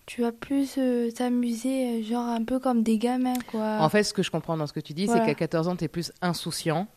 [0.06, 3.78] tu vas plus euh, t'amuser, euh, genre un peu comme des gamins, quoi.
[3.80, 5.22] en fait, ce que je comprends dans ce que tu dis, Voilà.
[5.22, 6.88] c'est qu'à 14 ans, tu es plus insouciant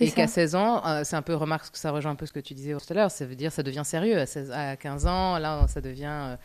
[0.00, 2.32] et qu'à 16 ans, euh, c'est un peu, remarque que ça rejoint un peu ce
[2.32, 4.18] que tu disais tout à l'heure, ça veut dire ça devient sérieux.
[4.18, 6.06] À, 16 à 15 ans, là, ça devient.
[6.06, 6.36] euh,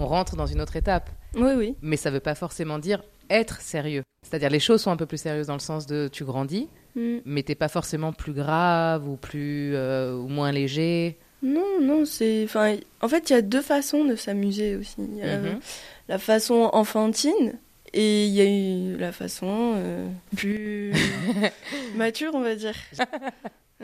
[0.00, 1.10] on rentre dans une autre étape.
[1.34, 1.76] Oui, oui.
[1.82, 4.02] Mais ça veut pas forcément dire être sérieux.
[4.26, 7.18] C'est-à-dire, les choses sont un peu plus sérieuses dans le sens de tu grandis, Mm.
[7.24, 11.16] mais t'es pas forcément plus grave ou plus euh, ou moins léger.
[11.42, 12.42] Non, non, c'est.
[12.44, 14.96] Enfin, en fait, il y a deux façons de s'amuser aussi.
[15.16, 15.60] Y a la- Mhm.
[16.08, 17.54] la façon enfantine
[17.92, 20.92] et il y a eu la façon euh, plus
[21.96, 22.74] mature, on va dire.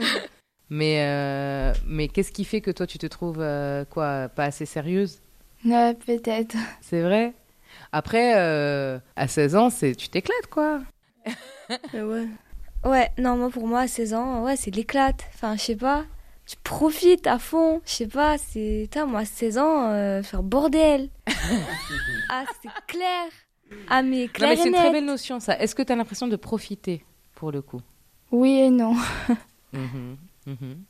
[0.69, 3.39] Mais, euh, mais qu'est-ce qui fait que toi, tu te trouves
[3.91, 5.21] quoi, pas assez sérieuse?
[5.67, 6.57] Ouais, peut-être.
[6.81, 7.35] C'est vrai
[7.93, 10.81] Après, euh, à 16 ans, c'est tu t'éclates, quoi.
[11.93, 12.29] Et ouais.
[12.85, 15.25] Ouais, non, moi pour moi, à 16 ans, ouais, c'est l'éclate.
[15.35, 16.05] Enfin, je sais pas,
[16.47, 17.81] tu profites à fond.
[17.85, 18.83] Je sais pas, c'est.
[18.85, 21.09] Putain, moi, à 16 ans, euh, faire bordel.
[22.31, 23.27] ah, c'est clair.
[23.89, 25.59] Ah, mais Non, clair mais c'est une très belle notion, ça.
[25.59, 27.81] Est-ce que tu as l'impression de profiter, pour le coup?
[28.31, 28.95] Oui et non.
[29.73, 30.85] Mhm, mhm.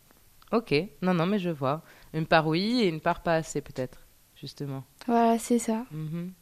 [0.52, 1.82] Ok, non, non, mais je vois.
[2.12, 4.05] Une part oui et une part pas assez, peut-être,
[4.40, 4.84] justement.
[5.06, 5.84] Voilà, c'est ça.
[5.90, 6.32] Mhm.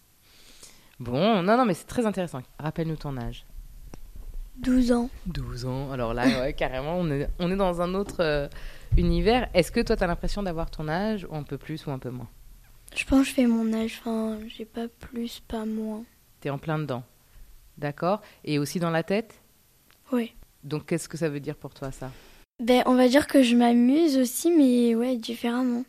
[1.00, 2.42] Bon, non, non, mais c'est très intéressant.
[2.58, 3.44] Rappelle-nous ton âge.
[4.56, 5.10] 12 ans.
[5.26, 5.90] 12 ans.
[5.90, 8.48] Alors là, ouais, carrément, on est, on est dans un autre euh,
[8.96, 9.48] univers.
[9.54, 11.98] Est-ce que toi, tu as l'impression d'avoir ton âge, ou un peu plus ou un
[11.98, 12.28] peu moins?
[12.94, 16.04] Je pense que je fais mon âge, enfin, j'ai pas plus, pas moins.
[16.40, 17.02] Tu es en plein dedans.
[17.76, 19.40] D'accord Et aussi dans la tête?
[20.12, 20.32] Oui.
[20.62, 22.12] Donc, qu'est-ce que ça veut dire pour toi, ça?
[22.62, 25.84] Ben, on va dire que je m'amuse aussi, mais ouais, différemment.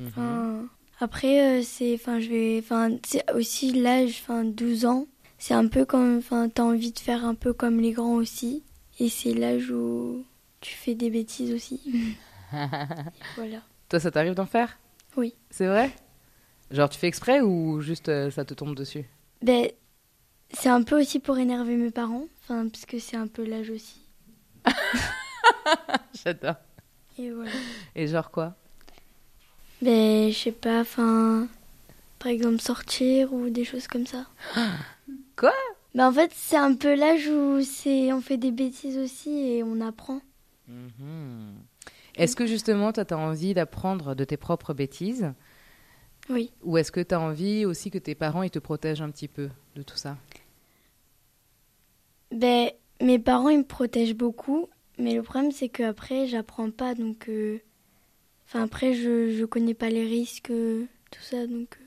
[0.00, 0.06] Mhm.
[0.08, 0.64] Enfin,
[0.98, 5.06] après, euh, c'est, enfin, je vais, enfin, c'est aussi l'âge, enfin, 12 ans.
[5.38, 8.62] C'est un peu comme, enfin, t'as envie de faire un peu comme les grands aussi.
[8.98, 10.24] Et c'est l'âge où
[10.60, 12.16] tu fais des bêtises aussi.
[13.36, 13.58] voilà.
[13.88, 14.78] Toi, ça t'arrive d'en faire?
[15.16, 15.34] Oui.
[15.50, 15.94] C'est vrai?
[16.70, 19.04] Genre, tu fais exprès ou juste euh, ça te tombe dessus?
[19.42, 19.68] Ben,
[20.50, 23.70] c'est un peu aussi pour énerver mes parents, enfin, parce que c'est un peu l'âge
[23.70, 24.00] aussi.
[26.24, 26.56] J'adore.
[27.18, 27.50] Et voilà.
[27.94, 28.56] Et genre quoi?
[29.82, 31.48] Ben, je sais pas, enfin,
[32.18, 34.26] par exemple sortir ou des choses comme ça.
[35.36, 35.52] Quoi?
[35.94, 39.80] Ben, en fait, c'est un peu l'âge où on fait des bêtises aussi et on
[39.80, 40.20] apprend.
[40.68, 41.54] Mhm.
[42.16, 45.32] Est-ce que justement, toi, tu as envie d'apprendre de tes propres bêtises?
[46.30, 46.50] Oui.
[46.64, 49.28] Ou est-ce que tu as envie aussi que tes parents ils te protègent un petit
[49.28, 50.16] peu de tout ça?
[52.32, 57.28] Ben, mes parents, ils me protègent beaucoup, mais le problème, c'est qu'après, j'apprends pas, donc,
[57.28, 57.60] euh,
[58.46, 61.84] enfin, après, je, je connais pas les risques, euh, tout ça, donc, euh,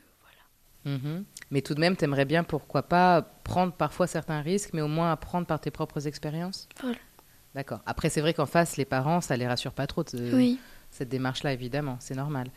[0.86, 1.26] Mhm.
[1.52, 5.12] Mais tout de même, t'aimerais bien, pourquoi pas, prendre parfois certains risques, mais au moins
[5.12, 6.70] apprendre par tes propres expériences?
[6.82, 6.98] Voilà.
[7.54, 7.82] D'accord.
[7.86, 10.58] Après, c'est vrai qu'en face, les parents, ça les rassure pas trop, de- oui.
[10.90, 12.50] cette démarche-là, évidemment, c'est normal.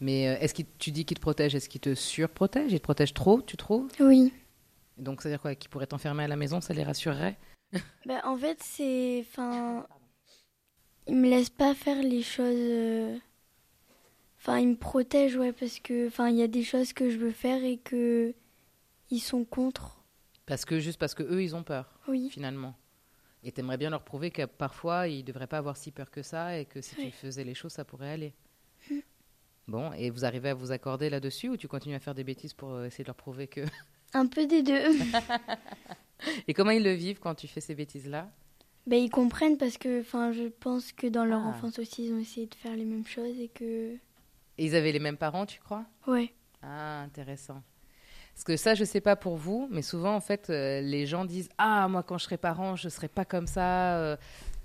[0.00, 2.72] Mais euh, est-ce que tu dis qu'ils te protègent Est-ce qu'ils te surprotègent?
[2.72, 3.88] Ils te protègent trop, tu trouves?
[4.00, 4.32] Oui.
[4.96, 5.54] Donc, c'est-à-dire quoi?
[5.54, 7.36] Qu'ils pourraient t'enfermer à la maison, ça les rassurerait?
[8.06, 9.86] Ben, en fait, c'est, enfin,
[11.06, 13.20] ils me laissent pas faire les choses,
[14.38, 17.18] enfin, ils me protègent, ouais, parce que, enfin, il y a des choses que je
[17.18, 18.34] veux faire et que
[19.10, 20.02] ils sont contre.
[20.46, 22.28] Parce que juste parce que eux, ils ont peur, Oui.
[22.30, 22.74] finalement.
[23.44, 26.58] Et t'aimerais bien leur prouver que parfois, ils devraient pas avoir si peur que ça
[26.58, 28.34] et que si tu faisais les choses, ça pourrait aller.
[29.66, 32.54] Bon, et vous arrivez à vous accorder là-dessus ou tu continues à faire des bêtises
[32.54, 33.60] pour euh, essayer de leur prouver que...
[34.14, 34.80] Un peu des deux.
[36.48, 38.30] Et comment ils le vivent quand tu fais ces bêtises-là?
[38.86, 41.48] Ben, ils comprennent parce que enfin, je pense que dans leur Ah.
[41.50, 43.94] enfance aussi, ils ont essayé de faire les mêmes choses et que.
[44.58, 45.84] Et ils avaient les mêmes parents, tu crois?
[46.06, 46.32] Ouais.
[46.62, 47.62] Ah, intéressant.
[48.34, 51.24] Parce que ça, je sais pas pour vous, mais souvent, en fait, euh, les gens
[51.24, 54.16] disent Ah, moi, quand je serai parent, je serai pas comme ça, euh,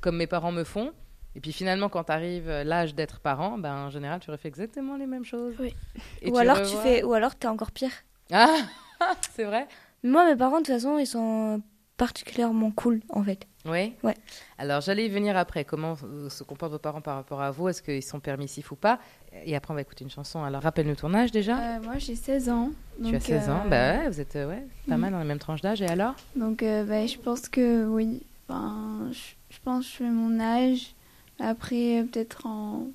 [0.01, 0.91] comme mes parents me font.
[1.36, 4.97] Et puis finalement, quand tu arrives l'âge d'être parent, ben, en général, tu refais exactement
[4.97, 5.56] les mêmes choses.
[5.60, 5.73] Oui.
[6.21, 7.91] Et ou alors tu fais, ou alors t'es encore pire.
[8.32, 8.58] Ah,
[9.32, 9.67] c'est vrai?
[10.03, 11.62] Moi, mes parents, de toute façon, ils sont
[11.97, 13.47] particulièrement cool, en fait.
[13.65, 14.15] Oui Ouais.
[14.58, 15.63] Alors, j'allais y venir après.
[15.63, 17.69] Comment euh, se comportent vos parents par rapport à vous?
[17.69, 18.99] Est-ce qu'ils sont permissifs ou pas?
[19.45, 20.43] Et après, on va écouter une chanson.
[20.43, 21.58] Alors, rappelle-nous ton âge déjà.
[21.78, 22.71] Euh, moi, j'ai 16 ans.
[23.02, 23.62] tu as donc, 16 ans?
[23.65, 25.02] euh, Bah ouais, vous êtes ouais, pas mhm.
[25.02, 25.82] mal dans la même tranche d'âge.
[25.82, 26.15] Et alors?
[26.36, 28.21] Donc, euh, bah, je pense que oui.
[28.49, 30.93] Enfin, je, je pense que je fais mon âge.
[31.39, 32.88] Après, peut-être en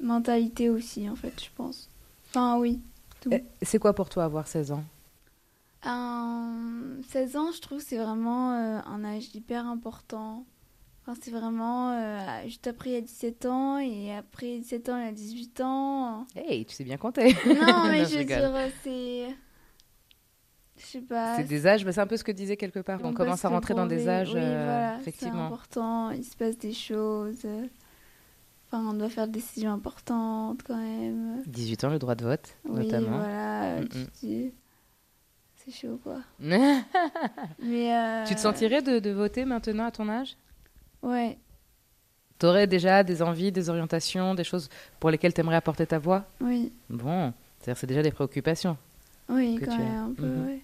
[0.00, 1.88] mentalité aussi, en fait, je pense.
[2.30, 2.80] Enfin, oui.
[3.32, 4.82] Euh, C'est quoi pour toi avoir 16 ans?
[5.86, 10.44] Euh, 16 ans, je trouve c'est vraiment euh, un âge hyper important.
[11.04, 14.98] Enfin, c'est vraiment euh, juste après il y a 17 ans et après 17 ans
[14.98, 16.26] il y a 18 ans.
[16.36, 17.34] Hey, tu sais bien compter.
[17.46, 17.54] Non,
[17.90, 18.52] mais Non, je je veux dire,
[18.84, 19.26] c'est.
[20.76, 21.36] Je sais pas.
[21.36, 23.00] C'est des âges, bah, c'est un peu ce que disait quelque part.
[23.02, 25.46] On, commence à rentrer dans des âges, Oui, euh, voilà, C'est effectivement.
[25.46, 27.46] important, il se passe des choses.
[28.66, 31.42] Enfin, on doit faire des décisions importantes quand même.
[31.46, 33.18] 18 ans, le droit de vote, Oui, notamment.
[33.18, 33.80] voilà.
[33.80, 33.88] Mm,
[34.22, 34.50] mm.
[35.64, 36.16] C'est chaud, quoi.
[36.40, 36.46] tu
[37.62, 40.36] Mais, euh, te sentirais de, de voter maintenant à ton âge?
[41.02, 41.38] Ouais,
[42.38, 46.24] T'aurais déjà des envies, des orientations, des choses pour lesquelles t'aimerais apporter ta voix?
[46.40, 48.76] Oui, Bon, c'est-à-dire c'est déjà des préoccupations.
[49.28, 49.84] oui, quand tu as.
[49.84, 50.46] même, un peu, Mhm.
[50.46, 50.60] ouais.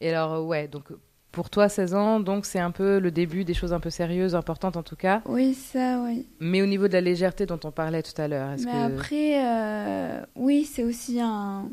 [0.00, 0.84] Et alors, euh, ouais, donc
[1.32, 4.36] pour toi, 16 ans, donc c'est un peu le début des choses un peu sérieuses,
[4.36, 5.20] importantes en tout cas.
[5.26, 6.28] Oui, ça, oui.
[6.38, 8.94] Mais au niveau de la légèreté dont on parlait tout à l'heure, est-ce Mais que.
[8.94, 11.70] après, euh, oui, c'est aussi un,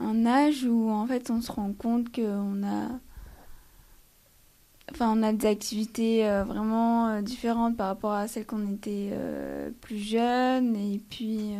[0.00, 2.88] un âge où en fait on se rend compte qu'on a,
[4.92, 9.10] enfin, on a des activités euh, vraiment euh, différentes par rapport à celles qu'on était
[9.12, 11.54] euh, plus jeunes et puis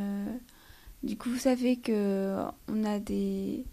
[1.03, 2.37] du coup ça fait que
[2.69, 3.65] on a des,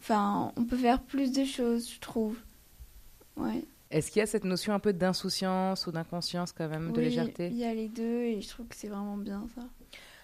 [0.00, 2.38] enfin, on peut faire plus de choses, je trouve.
[3.36, 3.64] Ouais.
[3.90, 7.48] Est-ce qu'il y a cette notion un peu d'insouciance ou d'inconscience quand même, de légèreté?
[7.48, 9.62] Il y a les deux et je trouve que c'est vraiment bien ça.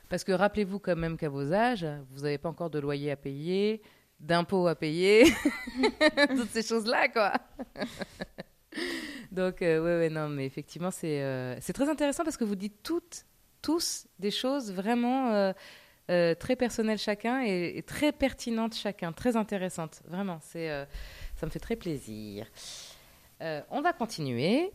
[0.09, 3.17] Parce que rappelez-vous quand même qu'à vos âges, vous n'avez pas encore de loyer à
[3.17, 3.83] payer,
[4.21, 5.25] d'impôts à payer,
[6.29, 7.33] toutes ces choses-là, quoi.
[9.33, 12.83] Donc, euh, ouais, ouais, non, mais effectivement, c'est euh, très intéressant parce que vous dites
[12.83, 13.27] toutes,
[13.67, 15.53] tous des choses vraiment euh,
[16.11, 20.03] euh, très personnelles chacun et, et très pertinentes chacun, très intéressantes.
[20.07, 20.85] Vraiment, c'est euh,
[21.35, 22.47] ça me fait très plaisir.
[23.41, 24.71] On va continuer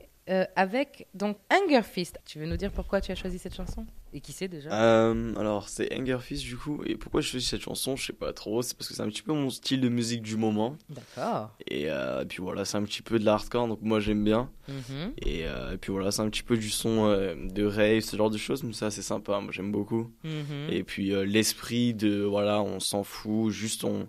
[0.56, 2.20] avec donc Hunger Fist.
[2.26, 3.88] Tu veux nous dire pourquoi tu as choisi cette chanson?
[4.14, 6.82] Et qui c'est déjà Euh, alors, c'est Anger Fist du coup.
[6.86, 8.62] Et pourquoi je choisis cette chanson Je sais pas trop.
[8.62, 10.76] C'est parce que c'est un petit peu mon style de musique du moment.
[10.90, 11.52] D'accord.
[11.68, 14.50] Et, euh, et puis voilà, c'est un petit peu de l'hardcore, donc moi j'aime bien.
[14.68, 15.14] Mhm.
[15.22, 18.30] Et, euh, et puis voilà, c'est un petit peu du son de rave, ce genre
[18.30, 20.12] de choses, mais ça c'est sympa, moi j'aime beaucoup.
[20.24, 20.70] Mhm.
[20.70, 24.08] Et puis l'esprit de voilà, on s'en fout, juste on,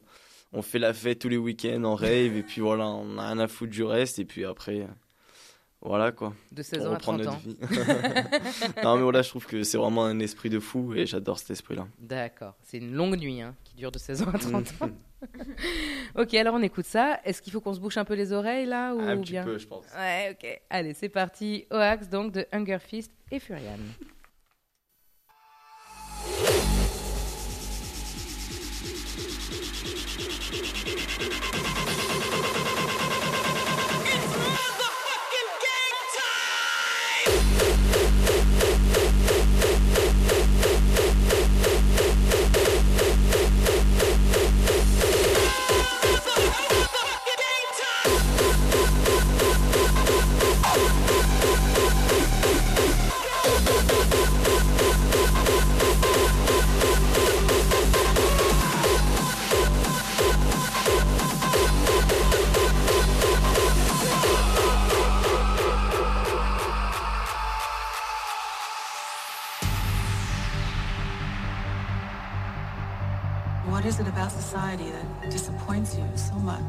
[0.52, 3.38] on fait la fête tous les week-ends en rave, et puis voilà, on a rien
[3.38, 4.86] à foutre du reste, et puis après,
[5.82, 6.32] voilà quoi.
[6.52, 7.40] De 16 on ans à reprend 30 notre ans.
[7.44, 7.56] vie.
[8.84, 11.50] non mais voilà, je trouve que c'est vraiment un esprit de fou, et j'adore cet
[11.50, 11.86] esprit-là.
[11.98, 12.54] D'accord.
[12.62, 14.86] C'est une longue nuit hein, qui dure de 16 ans à 30 ans.
[14.86, 14.92] Mm.
[16.20, 17.20] ok, alors on écoute ça.
[17.24, 19.44] Est-ce qu'il faut qu'on se bouche un peu les oreilles là ou un petit bien
[19.44, 19.84] peu, je pense.
[19.96, 20.60] Ouais, ok.
[20.70, 21.66] Allez, c'est parti.
[21.70, 23.78] Oax donc de Hunger Fist et Furian.
[73.82, 76.62] What is it about society that disappoints you so much?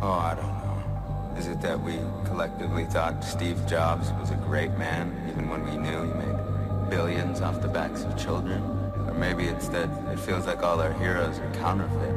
[0.00, 1.34] Oh, I don't know.
[1.36, 5.76] Is it that we collectively thought Steve Jobs was a great man, even when we
[5.76, 8.62] knew he made billions off the backs of children?
[9.08, 12.14] Or maybe it's that it feels like all our heroes are counterfeit.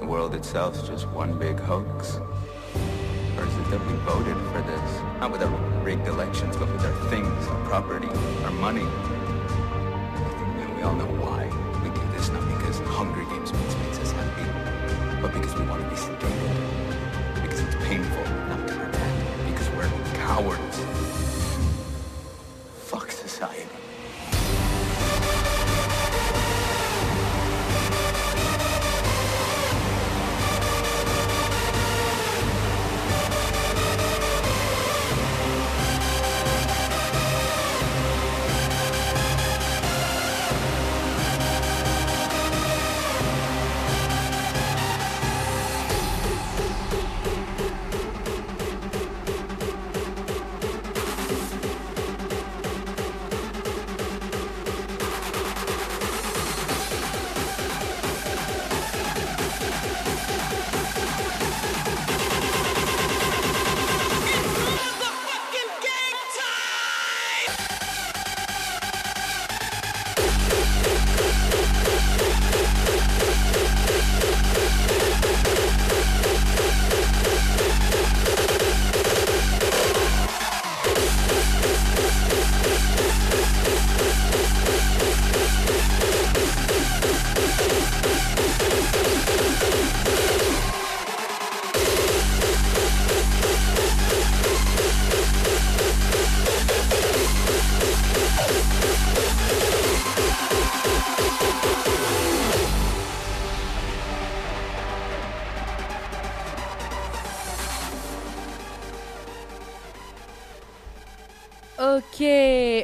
[0.00, 2.16] The world itself's just one big hoax?
[2.16, 5.00] Or is it that we voted for this?
[5.20, 8.08] Not with our rigged elections, but with our things, our property,
[8.44, 8.86] our money.
[10.60, 11.17] And we all know
[15.32, 17.42] but because we want to be sedated.
[17.42, 19.52] Because it's painful not to pretend.
[19.52, 20.67] Because we're cowards.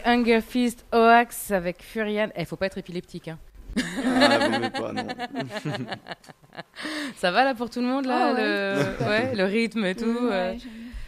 [0.04, 2.28] Hunger Fist Oax avec Furian.
[2.36, 3.38] Eh, faut pas être épileptique, hein.
[3.76, 5.06] Ah, pas, non.
[7.16, 9.06] Ça va là pour tout le monde là, Ah le...
[9.08, 10.04] ouais, le rythme et tout.
[10.04, 10.54] Ouais, euh.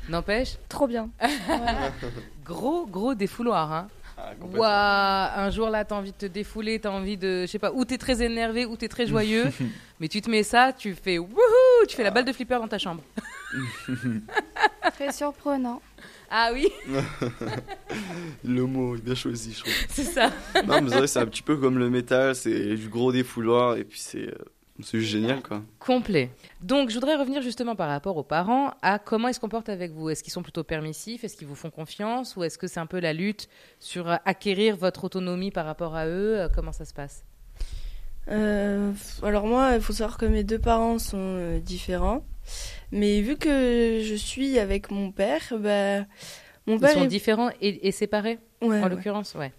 [0.08, 1.10] N'empêche, Trop bien.
[2.44, 3.72] gros gros défouloir.
[3.72, 3.88] Hein.
[4.18, 4.32] Ah.
[4.56, 7.70] Ouah, un jour là, t'as envie de te défouler, t'as envie de, je sais pas,
[7.72, 9.44] ou t'es très énervé, ou t'es très joyeux,
[10.00, 12.68] mais tu te mets ça, tu fais wouhou, tu fais la balle de flipper dans
[12.68, 13.02] ta chambre.
[14.94, 15.82] Très surprenant.
[16.30, 16.68] Ah oui,
[18.44, 19.72] Le mot est bien choisi, je trouve.
[19.88, 20.30] c'est ça.
[20.66, 23.76] non, mais c'est vrai, c'est un petit peu comme le métal, c'est du gros défouloir,
[23.76, 24.34] et puis c'est euh,
[24.82, 25.62] c'est juste génial, quoi.
[25.78, 26.30] Complet.
[26.60, 29.92] Donc, je voudrais revenir justement par rapport aux parents à comment ils se comportent avec
[29.92, 30.10] vous?
[30.10, 31.24] Est-ce qu'ils sont plutôt permissifs?
[31.24, 32.36] Est-ce qu'ils vous font confiance?
[32.36, 33.48] Ou est-ce que c'est un peu la lutte
[33.80, 36.40] sur euh, acquérir votre autonomie par rapport à eux?
[36.40, 37.24] Euh, Comment ça se passe?
[38.28, 42.24] Euh, alors moi, il faut savoir que mes deux parents sont euh, différents.
[42.92, 46.04] Mais vu que je suis avec mon père, bah,
[46.66, 48.88] mon Ils père sont est- différents et, et séparés, Ouais, en ouais.
[48.88, 49.52] l'occurrence Ouais.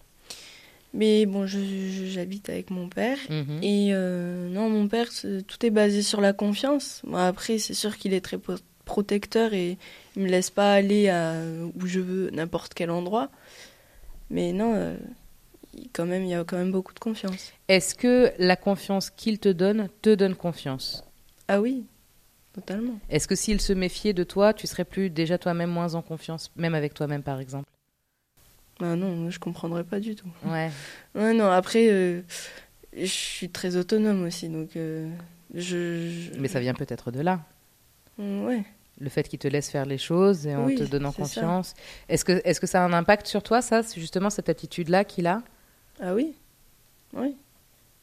[0.94, 3.18] Mais bon, j'habite avec mon père.
[3.30, 3.60] Mhm.
[3.62, 5.10] Et euh, non, mon père,
[5.46, 7.02] tout est basé sur la confiance.
[7.04, 9.78] Bon, après, c'est sûr qu'il est très pro- protecteur et
[10.16, 11.36] il me laisse pas aller à
[11.76, 13.30] où je veux, n'importe quel endroit.
[14.30, 14.96] Mais non, euh,
[15.94, 17.52] quand même, il y a quand même beaucoup de confiance.
[17.68, 21.04] Est-ce que la confiance qu'il te donne te donne confiance?
[21.50, 21.84] Ah oui,
[22.62, 22.98] totalement.
[23.10, 26.52] Est-ce que s'il se méfiait de toi, tu serais plus déjà toi-même moins en confiance,
[26.56, 27.70] même avec toi-même par exemple?
[28.82, 30.28] Ah non, je comprendrais pas du tout.
[30.46, 30.70] Ouais.
[31.15, 32.22] Ouais, non, après, euh,
[32.96, 35.10] je suis très autonome aussi, donc euh,
[35.54, 37.41] je, je- Mais ça vient peut-être de là.
[38.17, 38.63] Ouais.
[39.00, 41.76] Le fait qu'il te laisse faire les choses et en Oui, te donnant confiance.
[42.10, 45.04] Est-ce que, est-ce que ça a un impact sur toi, ça C'est justement cette attitude-là
[45.06, 45.43] qu'il a?
[46.02, 46.34] Ah oui,
[47.13, 47.36] oui.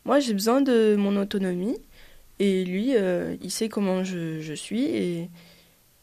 [0.05, 1.77] Moi, j'ai besoin de mon autonomie
[2.39, 5.31] et lui, euh, il sait comment je, je suis et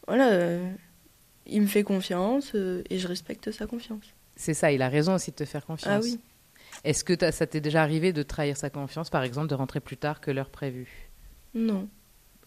[0.06, 0.72] voilà, euh,
[1.46, 4.04] il me fait confiance euh, et je respecte sa confiance.
[4.36, 5.92] C'est ça, il a raison aussi de te faire confiance.
[5.94, 6.18] Ah oui.
[6.84, 9.96] Est-ce que ça t'est déjà arrivé de trahir sa confiance, par exemple, de rentrer plus
[9.98, 11.10] tard que l'heure prévue?
[11.54, 11.88] Non.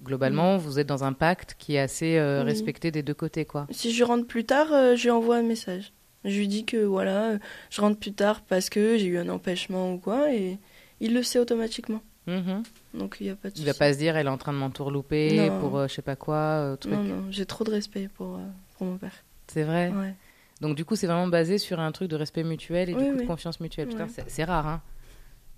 [0.03, 2.43] Globalement, vous êtes dans un pacte qui est assez Oui.
[2.43, 3.67] respecté des deux côtés, quoi.
[3.69, 5.93] Si je rentre plus tard, je lui envoie un message.
[6.25, 7.37] Je lui dis que voilà,
[7.69, 10.57] je rentre plus tard parce que j'ai eu un empêchement ou quoi et
[10.99, 12.01] il le sait automatiquement.
[12.27, 12.63] Mhm.
[12.97, 14.53] Donc il n'y a pas de Il va pas se dire, elle est en train
[14.53, 16.93] de m'entourlouper pour euh, je sais pas quoi, euh, truc.
[16.93, 18.45] Non, non, j'ai trop de respect pour, euh,
[18.77, 19.13] pour mon père.
[19.47, 19.89] C'est vrai.
[19.91, 20.15] Ouais.
[20.61, 23.09] Donc du coup, c'est vraiment basé sur un truc de respect mutuel et du Oui,
[23.11, 23.87] coup de confiance mutuelle.
[23.89, 24.23] Putain, Ouais.
[24.27, 24.81] c'est- rare, hein.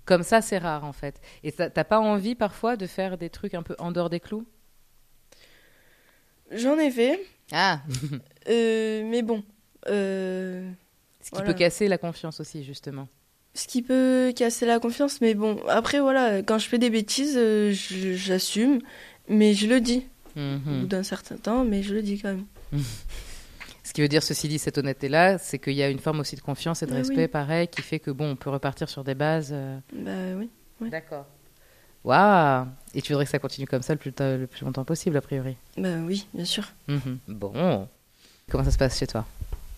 [0.04, 1.20] Comme ça, c'est rare en fait.
[1.44, 4.20] Et t'as t'as pas envie parfois de faire des trucs un peu en dehors des
[4.20, 4.46] clous?
[6.50, 7.20] J'en ai fait,
[7.52, 7.82] Ah
[8.48, 9.44] euh, mais bon.
[9.86, 11.46] Ce qui Voilà.
[11.46, 13.06] peut casser la confiance aussi, justement.
[13.58, 17.34] Ce qui peut casser la confiance, mais bon, après voilà, quand je fais des bêtises,
[17.36, 18.80] euh, j'assume,
[19.28, 20.06] mais je le dis.
[20.36, 20.80] Au Mhm.
[20.82, 22.44] bout d'un certain temps, mais je le dis quand même.
[23.82, 26.36] Ce qui veut dire, ceci dit, cette honnêteté-là, c'est qu'il y a une forme aussi
[26.36, 27.00] de confiance et de Ah oui.
[27.00, 29.48] respect, pareil, qui fait que bon, on peut repartir sur des bases.
[29.52, 30.50] euh, Bah oui.
[30.90, 31.26] D'accord.
[32.04, 35.16] Waouh Et tu voudrais que ça continue comme ça le plus, le plus longtemps possible,
[35.16, 35.56] a priori?
[35.76, 36.64] Ben oui, bien sûr.
[36.86, 37.18] Mhm.
[37.28, 37.88] Bon.
[38.50, 39.26] Comment ça se passe chez toi?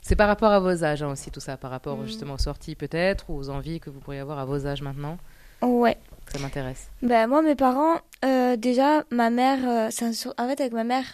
[0.03, 2.07] C'est par rapport à vos âges hein, aussi, tout ça, par rapport Mm.
[2.07, 5.19] justement aux sorties peut-être, ou aux envies que vous pourriez avoir à vos âges maintenant
[5.63, 5.99] Ouais.
[6.33, 6.89] Ça m'intéresse.
[7.03, 10.73] Ben, moi, mes parents, euh, déjà, ma mère, euh, c'est un sur- en fait, avec
[10.73, 11.05] ma mère,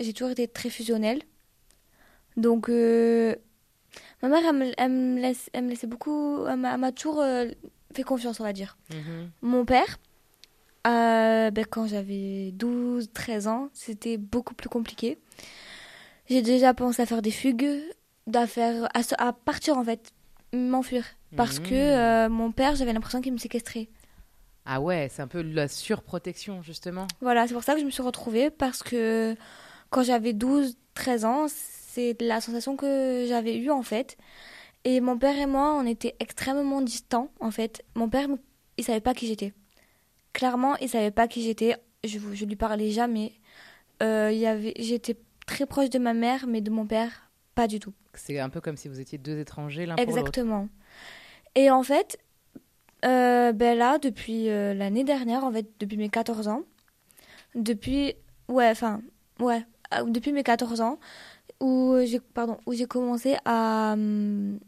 [0.00, 1.22] j'ai toujours été très fusionnelle.
[2.36, 3.34] Donc, euh,
[4.22, 7.24] ma mère, elle me, elle me laisse, elle me laissait beaucoup, elle m'a toujours
[7.94, 8.76] fait confiance, on va dire.
[8.92, 9.30] Mhm.
[9.40, 9.98] Mon père,
[10.84, 15.18] ben, quand j'avais 12, 13 ans, c'était beaucoup plus compliqué.
[16.28, 17.80] J'ai déjà pensé à faire des fugues,
[18.34, 20.12] à, faire, à, partir en fait,
[20.52, 21.04] m'enfuir.
[21.36, 21.74] Parce que Mhm.
[21.74, 23.88] euh, mon père, j'avais l'impression qu'il me séquestrait.
[24.64, 27.06] Ah ouais, c'est un peu la surprotection, justement.
[27.20, 29.36] Voilà, c'est pour ça que je me suis retrouvée parce que
[29.90, 34.16] quand j'avais 12, 13 ans, c'est la sensation que j'avais eue en fait.
[34.84, 37.84] Et mon père et moi, on était extrêmement distants en fait.
[37.94, 38.28] Mon père,
[38.76, 39.52] il savait pas qui j'étais.
[40.32, 41.76] Clairement, il savait pas qui j'étais.
[42.04, 43.32] Je, je lui parlais jamais.
[44.02, 45.16] Euh, il y avait, j'étais
[45.46, 47.25] très proche de ma mère, mais de mon père,
[47.56, 47.92] pas du tout.
[48.14, 50.18] C'est un peu comme si vous étiez deux étrangers l'un pour l'autre.
[50.18, 50.68] Exactement.
[51.56, 52.18] Et en fait,
[53.04, 56.62] euh, ben là, depuis euh, l'année dernière, en fait, depuis mes 14 ans,
[57.54, 58.14] depuis,
[58.48, 59.00] ouais, enfin,
[59.40, 60.98] ouais, euh, depuis mes 14 ans,
[61.60, 64.58] où j'ai, pardon, où j'ai commencé à, hum,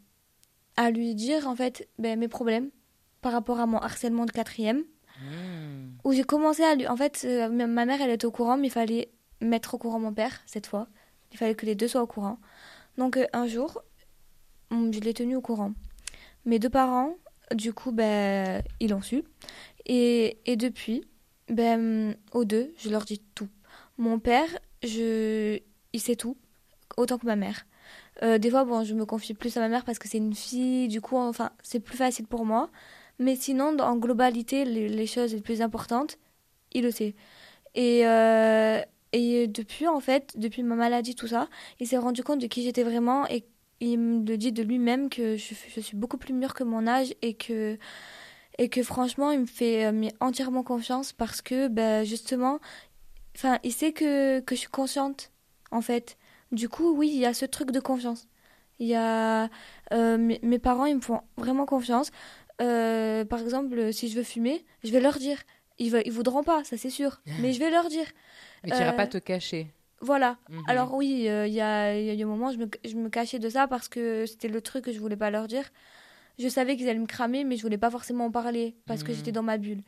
[0.76, 2.70] à lui dire, en fait, ben, mes problèmes
[3.20, 4.82] par rapport à mon harcèlement de quatrième,
[5.20, 5.98] Mhm.
[6.04, 8.56] où j'ai commencé à lui, en fait, euh, ma ma mère, elle était au courant,
[8.56, 9.10] mais il fallait
[9.40, 10.86] mettre au courant mon père, cette fois.
[11.32, 12.38] Il fallait que les deux soient au courant.
[12.98, 13.82] Donc, euh, un jour,
[14.70, 15.72] hum, je l'ai tenu au courant.
[16.44, 17.14] Mes deux parents,
[17.54, 19.24] du coup, ben, ils l'ont su.
[19.86, 21.04] Et, et depuis,
[21.48, 23.48] ben, aux deux, je leur dis tout.
[23.96, 24.48] Mon père,
[24.82, 25.58] je,
[25.92, 26.36] il sait tout,
[26.96, 27.66] autant que ma mère.
[28.22, 30.34] Euh, des fois, bon, je me confie plus à ma mère parce que c'est une
[30.34, 32.68] fille, du coup, enfin, c'est plus facile pour moi.
[33.20, 36.18] Mais sinon, en globalité, les, les choses les plus importantes,
[36.72, 37.14] il le sait.
[37.74, 38.82] Et, euh,
[39.12, 41.48] et depuis, en fait, depuis ma maladie, tout ça,
[41.80, 43.44] il s'est rendu compte de qui j'étais vraiment et
[43.80, 47.34] il me dit de lui-même que je, suis beaucoup plus mûre que mon âge et
[47.34, 47.78] que,
[48.58, 52.58] et que franchement, il me fait euh, entièrement confiance parce que, ben, justement,
[53.36, 55.30] enfin, il sait que, que je suis consciente,
[55.70, 56.18] en fait.
[56.52, 58.28] Du coup, oui, il y a ce truc de confiance.
[58.78, 59.48] Il y a
[59.92, 62.10] euh, mes, parents, ils me font vraiment confiance.
[62.60, 65.38] Euh, par exemple, si je veux fumer, je vais leur dire.
[65.78, 67.20] Ils, ve- ils voudront pas, ça c'est sûr.
[67.38, 68.06] Mais je vais leur dire.
[68.64, 69.72] Mais tu n'iras Euh, pas te cacher.
[70.00, 70.38] Voilà.
[70.48, 70.62] Mhm.
[70.68, 73.08] Alors oui, euh, il y, a, y a eu un moment, je me, je me
[73.08, 75.64] cachais de ça parce que c'était le truc que je voulais pas leur dire.
[76.38, 79.10] Je savais qu'ils allaient me cramer, mais je voulais pas forcément en parler parce que
[79.12, 79.16] Mhm.
[79.18, 79.82] j'étais dans ma bulle.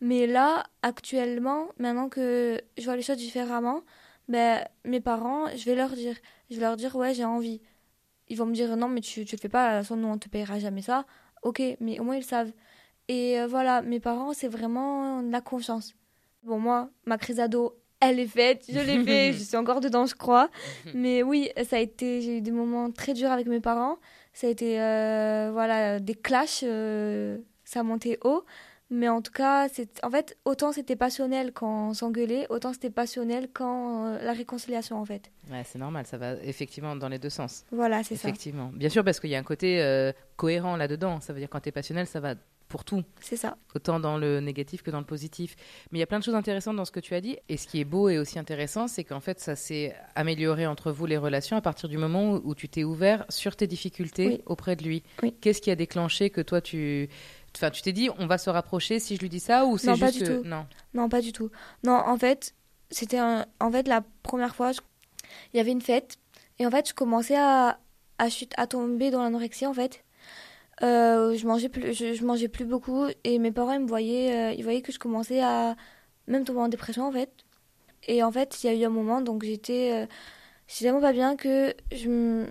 [0.00, 3.82] Mais là, actuellement, maintenant que je vois les choses différemment,
[4.28, 6.16] ben, mes parents, je vais leur dire.
[6.50, 7.60] Je vais leur dire, ouais, j'ai envie.
[8.28, 10.18] Ils vont me dire, non, mais tu, tu le fais pas, toute façon, nous, on
[10.18, 11.06] te payera jamais ça.
[11.42, 12.52] Ok, mais au moins, ils savent.
[13.08, 15.94] Et euh, voilà, mes parents, c'est vraiment de la confiance.
[16.42, 20.06] Bon, moi, ma crise ado, elle est faite, je l'ai fait, je suis encore dedans,
[20.06, 20.50] je crois.
[20.94, 23.98] Mais oui, ça a été, j'ai eu des moments très durs avec mes parents.
[24.32, 28.44] Ça a été, euh, voilà, des clashs, euh, ça montait haut.
[28.88, 32.90] Mais en tout cas, c'est, en fait, autant c'était passionnel quand on s'engueulait, autant c'était
[32.90, 35.32] passionnel quand euh, la réconciliation, en fait.
[35.50, 37.64] Ouais, c'est normal, ça va effectivement dans les deux sens.
[37.72, 38.28] Voilà, c'est ça.
[38.28, 38.70] Effectivement.
[38.72, 41.20] Bien sûr, parce qu'il y a un côté cohérent là-dedans.
[41.20, 42.34] Ça veut dire quand tu es passionnel, ça va
[42.68, 43.02] pour tout.
[43.20, 43.56] C'est ça.
[43.74, 45.54] Autant dans le négatif que dans le positif.
[45.90, 47.36] Mais il y a plein de choses intéressantes dans ce que tu as dit.
[47.48, 50.90] Et ce qui est beau et aussi intéressant, c'est qu'en fait, ça s'est amélioré entre
[50.90, 54.26] vous, les relations, à partir du moment où, où tu t'es ouvert sur tes difficultés
[54.26, 54.40] Oui.
[54.46, 55.02] auprès de lui.
[55.22, 55.32] Oui.
[55.40, 57.08] Qu'est-ce qui a déclenché que toi, tu...
[57.56, 59.90] Enfin, tu t'es dit, on va se rapprocher si je lui dis ça ou c'est
[59.94, 60.48] juste pas du que- tout.
[60.48, 60.66] Non.
[60.92, 61.50] Non, pas du tout.
[61.84, 62.54] Non, en fait,
[62.90, 63.46] c'était un...
[63.60, 64.80] en fait la première fois, je-
[65.54, 66.16] il y avait une fête
[66.58, 67.78] et en fait, je commençais à
[68.18, 68.52] à, chute...
[68.56, 70.02] à tomber dans l'anorexie en fait.
[70.82, 74.52] Euh, je mangeais plus, je, mangeais plus beaucoup et mes parents ils me voyaient, euh,
[74.52, 75.74] ils voyaient que je commençais à
[76.26, 77.30] même tomber en dépression en fait.
[78.08, 80.06] Et en fait, il y a eu un moment donc j'étais, euh,
[80.78, 82.46] tellement pas bien que je me,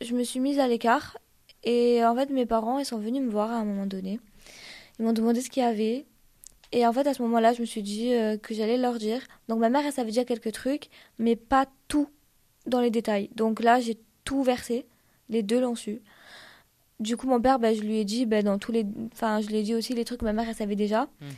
[0.00, 1.18] je me suis mise à l'écart
[1.64, 4.20] et en fait mes parents ils sont venus me voir à un moment donné.
[4.98, 6.06] Ils m'ont demandé ce qu'il y avait
[6.72, 9.22] et en fait, à ce moment-là, je me suis dit euh, que j'allais leur dire.
[9.48, 12.08] Donc, ma mère, elle savait déjà quelques trucs, mais pas tout
[12.66, 13.30] dans les détails.
[13.34, 14.86] Donc là, j'ai tout versé.
[15.28, 16.02] Les deux l'ont su.
[16.98, 18.86] Du coup, mon père, ben, je lui ai dit, ben, dans tous les...
[19.12, 21.08] Enfin, je lui ai dit aussi les trucs que ma mère, elle savait déjà.
[21.20, 21.28] Mhm.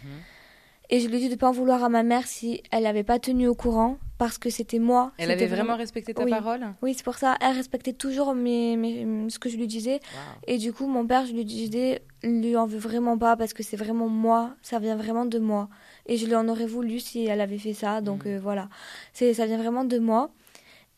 [0.90, 2.84] Et je lui ai dit de ne pas en vouloir à ma mère si elle
[2.84, 5.12] n'avait pas tenu au courant, parce que c'était moi.
[5.18, 6.30] Elle avait vraiment respecté ta Oui.
[6.30, 7.36] parole Oui, c'est pour ça.
[7.42, 10.00] Elle respectait toujours mes, mes- ce que je lui disais.
[10.46, 13.62] Et du coup, mon père, je lui disais, lui en veux vraiment pas parce que
[13.62, 15.68] c'est vraiment moi, ça vient vraiment de moi.
[16.06, 18.00] Et je lui en aurais voulu si elle avait fait ça.
[18.00, 18.36] Donc Mhm.
[18.36, 18.68] euh, voilà,
[19.12, 20.30] ça vient vraiment de moi.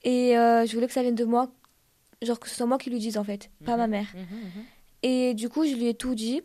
[0.05, 1.51] Et euh, je voulais que ça vienne de moi,
[2.23, 3.79] genre que ce soit moi qui lui dise en fait, pas Mhm.
[3.79, 4.07] ma mère.
[4.15, 4.65] Mhm, mhm.
[5.03, 6.43] Et du coup, je lui ai tout dit.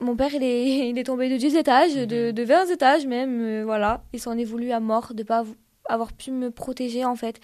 [0.00, 3.40] mon père, il est, il est tombé de 10 étages, de, de 20 étages même,
[3.40, 4.04] euh, voilà.
[4.12, 5.54] Il s'en est voulu à mort de pas av-
[5.86, 7.40] avoir pu me protéger, en fait.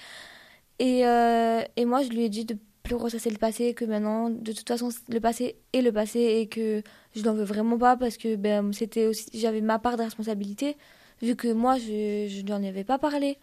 [0.78, 4.28] Et, euh, et moi, je lui ai dit de plus ressasser le passé, que maintenant,
[4.28, 6.82] de toute façon, le passé est le passé et que
[7.14, 10.76] je n'en veux vraiment pas parce que ben, c'était aussi, j'avais ma part de responsabilité,
[11.22, 13.38] vu que moi, je, je n'en avais pas parlé.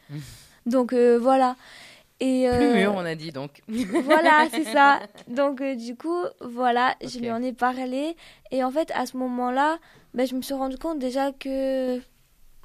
[0.65, 1.55] Donc, euh, voilà.
[2.21, 3.61] Et, Plus euh, mûr, on a dit donc.
[3.67, 4.99] voilà, c'est ça.
[5.27, 8.17] Donc, euh, du coup, voilà, je lui en ai parlé.
[8.51, 9.77] Et en fait, à ce moment-là,
[10.13, 11.97] ben, je me suis rendu compte déjà que.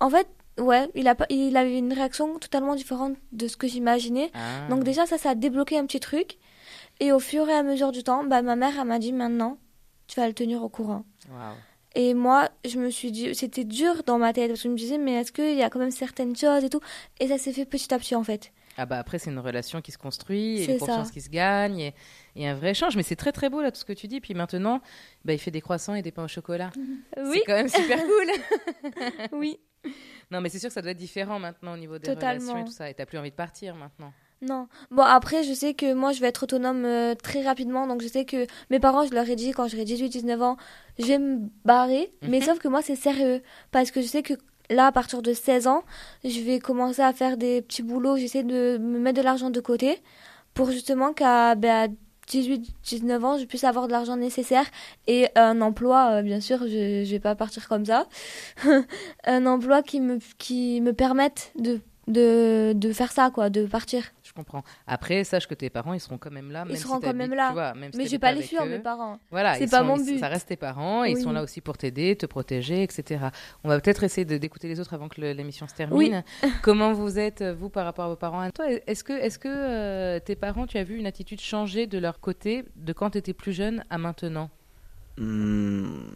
[0.01, 0.27] En fait,
[0.59, 4.33] ouais, il, a, pas- il avait une réaction totalement différente de ce que j'imaginais.
[4.35, 4.69] Ah.
[4.71, 6.39] Donc, déjà, ça, ça a débloqué un petit truc.
[6.99, 9.59] Et au fur et à mesure du temps, bah, ma mère, elle m'a dit maintenant,
[10.09, 11.05] tu vas le tenir au courant.
[11.95, 14.77] Et moi, je me suis dit, c'était dur dans ma tête parce que je me
[14.77, 16.81] disais, mais est-ce qu'il y a quand même certaines choses et tout?
[17.21, 18.53] Et ça s'est fait petit à petit en fait.
[18.77, 21.79] Ah bah après c'est une relation qui se construit et une confiance qui se gagne
[21.81, 21.95] et,
[22.37, 22.97] et un vrai échange.
[22.97, 24.21] Mais c'est très très beau là tout ce que tu dis.
[24.21, 24.81] Puis maintenant,
[25.25, 26.71] bah, il fait des croissants et des pains au chocolat.
[27.17, 29.33] Oui, C'est quand même super cool.
[29.33, 29.59] oui.
[30.31, 32.41] non mais c'est sûr que ça doit être différent maintenant au niveau des Totalement.
[32.53, 32.91] relations et tout ça.
[32.91, 34.13] Et t'as plus envie de partir maintenant.
[34.43, 34.69] Non.
[34.91, 37.87] Bon, après, je sais que moi, je vais être autonome euh, très rapidement.
[37.87, 40.57] Donc, je sais que mes parents, je leur ai dit quand j'aurai 18-19 ans,
[40.99, 42.13] je vais me barrer.
[42.21, 42.45] Mais Mhm.
[42.45, 43.41] sauf que moi, c'est sérieux.
[43.71, 44.35] Parce que je sais que
[44.71, 45.83] là, à partir de 16 ans,
[46.25, 48.17] je vais commencer à faire des petits boulots.
[48.17, 50.03] J'essaie de me mettre de l'argent de côté
[50.55, 51.95] pour justement qu'à ben, à
[52.29, 54.65] 18-19 ans, je puisse avoir de l'argent nécessaire
[55.07, 58.07] et un emploi, euh, bien sûr, je ne vais pas partir comme ça.
[59.25, 64.05] un emploi qui me, qui me permette de, de, de faire ça, quoi, de partir.
[64.37, 64.65] Je comprends.
[64.89, 66.65] Après, sache que tes parents, ils seront quand même là.
[66.67, 67.49] Ils même seront si quand même là.
[67.49, 69.21] tu vois, même si Mais je vais pas les fuir, mes parents.
[69.31, 70.19] Voilà, C'est pas sont- mon ils- but.
[70.19, 73.27] Ça reste tes parents ils sont là aussi pour t'aider, te protéger, etc.
[73.63, 76.25] On va peut-être essayer d'écouter les autres avant que l'émission se termine.
[76.65, 78.51] Comment vous êtes, vous, par rapport à vos parents?
[78.51, 81.99] Toi, est-ce que, est que euh, tes parents, tu as vu une attitude changer de
[81.99, 84.51] leur côté de quand tu étais plus jeune à maintenant?
[85.17, 86.09] Hmm,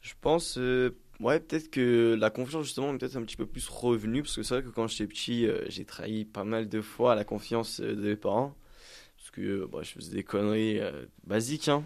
[0.00, 3.68] je pense, euh, ouais, peut-être que la confiance, justement, est peut-être un petit peu plus
[3.68, 6.80] revenue, parce que c'est vrai que quand j'étais petit, euh, j'ai trahi pas mal de
[6.80, 8.54] fois la confiance euh, de mes parents,
[9.16, 10.80] parce que euh, bah, je faisais des conneries
[11.24, 11.84] basiques, hein.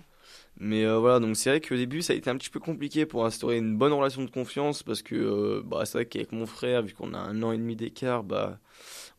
[0.59, 3.27] Mais voilà, donc c'est vrai qu'au début, ça a été un petit peu compliqué pour
[3.27, 6.95] instaurer une bonne relation de confiance, parce que bah, c'est vrai qu'avec mon frère, vu
[6.95, 8.59] qu'on a un an et demi d'écart, bah,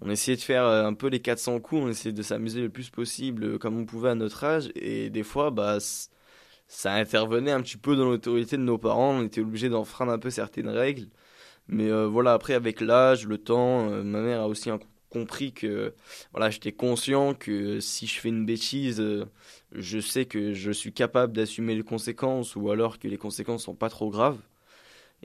[0.01, 2.89] on essayait de faire un peu les 400 coups, on essayait de s'amuser le plus
[2.89, 5.78] possible comme on pouvait à notre âge, et des fois, bah,
[6.68, 10.20] ça intervenait un petit peu dans l'autorité de nos parents, on était obligé d'enfreindre un
[10.20, 11.07] peu certaines règles.
[11.68, 14.70] Mais euh, voilà, après, avec l'âge, le temps, euh, ma mère a aussi
[15.09, 15.93] compris que
[16.32, 19.26] voilà, j'étais conscient que si je fais une bêtise, euh,
[19.74, 23.76] je sais que je suis capable d'assumer les conséquences ou alors que les conséquences sont
[23.76, 24.39] pas trop graves.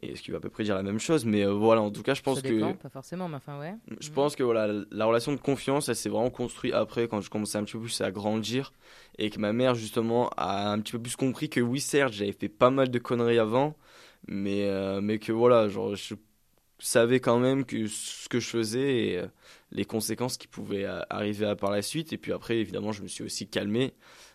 [0.01, 1.91] Et ce qui veut à peu près dire la même chose, mais euh, voilà, en
[1.91, 3.75] tout cas, je pense Ça que dépend, pas forcément, mais enfin, ouais.
[4.01, 7.29] je pense que voilà, la relation de confiance, elle s'est vraiment construite après quand je
[7.29, 8.73] commençais un petit peu plus à grandir
[9.19, 12.33] et que ma mère justement a un petit peu plus compris que oui, certes, j'avais
[12.33, 13.77] fait pas mal de conneries avant,
[14.27, 16.15] mais euh, mais que voilà, genre je
[16.79, 19.27] savais quand même que ce que je faisais et euh,
[19.73, 23.09] les conséquences qui pouvaient arriver à par la suite et puis après évidemment, je me
[23.09, 23.93] suis aussi calmé.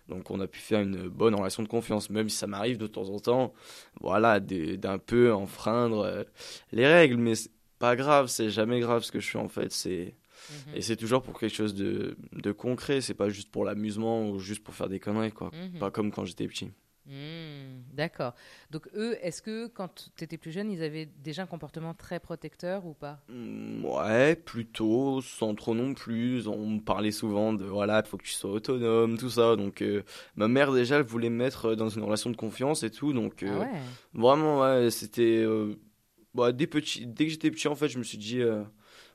[0.07, 2.87] Donc on a pu faire une bonne relation de confiance, même si ça m'arrive de
[2.87, 3.53] temps en temps,
[4.01, 6.23] voilà, d'un peu enfreindre euh,
[6.71, 9.71] les règles, mais c'est pas grave, c'est jamais grave ce que je fais en fait,
[9.71, 10.15] c'est
[10.49, 10.75] Mhm.
[10.77, 14.39] et c'est toujours pour quelque chose de, de concret, c'est pas juste pour l'amusement ou
[14.39, 15.51] juste pour faire des conneries quoi.
[15.53, 15.79] Mhm.
[15.79, 16.69] Pas comme quand j'étais petit.
[17.07, 18.33] Hmm, D'accord.
[18.69, 22.19] Donc eux, est-ce que quand tu étais plus jeune, ils avaient déjà un comportement très
[22.19, 23.21] protecteur ou pas?
[23.29, 26.47] Mm, Ouais, plutôt, sans trop non plus.
[26.47, 29.55] On me parlait souvent de voilà, il faut que tu sois autonome, tout ça.
[29.55, 30.03] Donc euh,
[30.35, 33.13] ma mère déjà, elle voulait me mettre dans une relation de confiance et tout.
[33.13, 33.79] Donc euh, Ah ouais
[34.13, 35.43] Vraiment, ouais, c'était.
[35.45, 35.75] euh,
[36.33, 38.63] bah, dès, petit, dès que j'étais petit, en fait, je me suis dit, euh,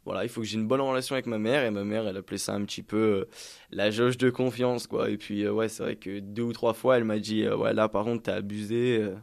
[0.04, 1.64] voilà, il faut que j'ai une bonne relation avec ma mère.
[1.64, 3.24] Et ma mère, elle appelait ça un petit peu euh,
[3.70, 5.10] la jauge de confiance, quoi.
[5.10, 7.56] Et puis, euh, ouais, c'est vrai que deux ou trois fois, elle m'a dit, euh,
[7.56, 8.98] ouais, là, par contre, t'as abusé.
[9.00, 9.14] euh,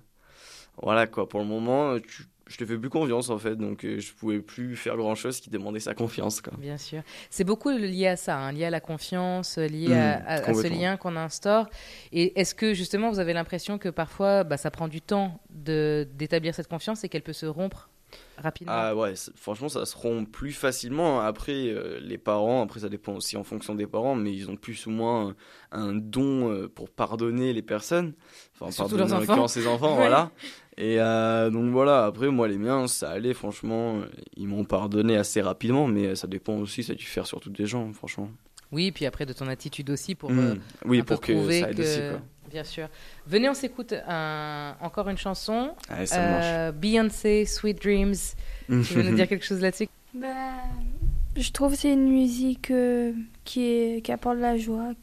[0.82, 1.27] voilà, quoi.
[1.27, 3.55] Pour le moment, tu- je te fais plus confiance, en fait.
[3.55, 6.53] Donc, je pouvais plus faire grand chose qui demandait sa confiance, quoi.
[6.57, 7.03] Bien sûr.
[7.30, 10.53] C'est beaucoup lié à ça, hein, lié à la confiance, lié Mm, à, à- à
[10.53, 11.69] ce lien qu'on instaure.
[12.11, 16.55] Et est-ce que justement vous avez l'impression que parfois bah, ça prend du temps d'établir
[16.55, 17.89] cette confiance et qu'elle peut se rompre
[18.38, 21.20] rapidement Ah ouais, franchement, ça se rompt plus facilement.
[21.22, 24.55] Après, euh, les parents, après, ça dépend aussi en fonction des parents, mais ils ont
[24.55, 25.36] plus ou moins
[25.72, 28.14] un don euh, pour pardonner les personnes.
[28.60, 29.60] Enfin, Surtout pardonner leurs en enfants.
[29.60, 29.97] les enfants, Ouais.
[29.97, 30.32] voilà.
[30.78, 34.01] Et euh, donc voilà, après, moi, les miens, ça allait, franchement.
[34.38, 38.30] Ils m'ont pardonné assez rapidement, mais ça dépend aussi, ça diffère surtout des gens, franchement.
[38.72, 40.39] Oui, puis après de ton attitude aussi pour Mm.
[40.39, 40.55] euh,
[40.86, 42.22] oui, un peu pour que ça aide que- aussi, quoi.
[42.49, 42.87] Bien sûr.
[43.27, 45.71] Venez, on s'écoute un- encore une chanson.
[45.89, 46.45] Allez, ça marche.
[46.47, 48.15] Euh, Beyoncé, Sweet Dreams.
[48.67, 49.87] Tu veux nous dire quelque chose là-dessus?
[50.15, 50.27] Bah,
[51.37, 54.93] je trouve que c'est une musique euh, qui, est, qui apporte de la joie.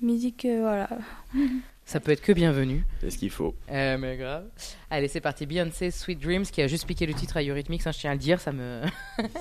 [0.00, 0.88] Musique, euh, voilà.
[1.84, 2.84] Ça peut être que bienvenu.
[3.00, 3.56] C'est ce qu'il faut.
[3.70, 4.44] Euh, mais grave.
[4.90, 5.44] Allez, c'est parti.
[5.46, 8.14] Beyoncé, Sweet Dreams, qui a juste piqué le titre à Eurythmics, hein, je tiens à
[8.14, 8.82] le dire, ça me.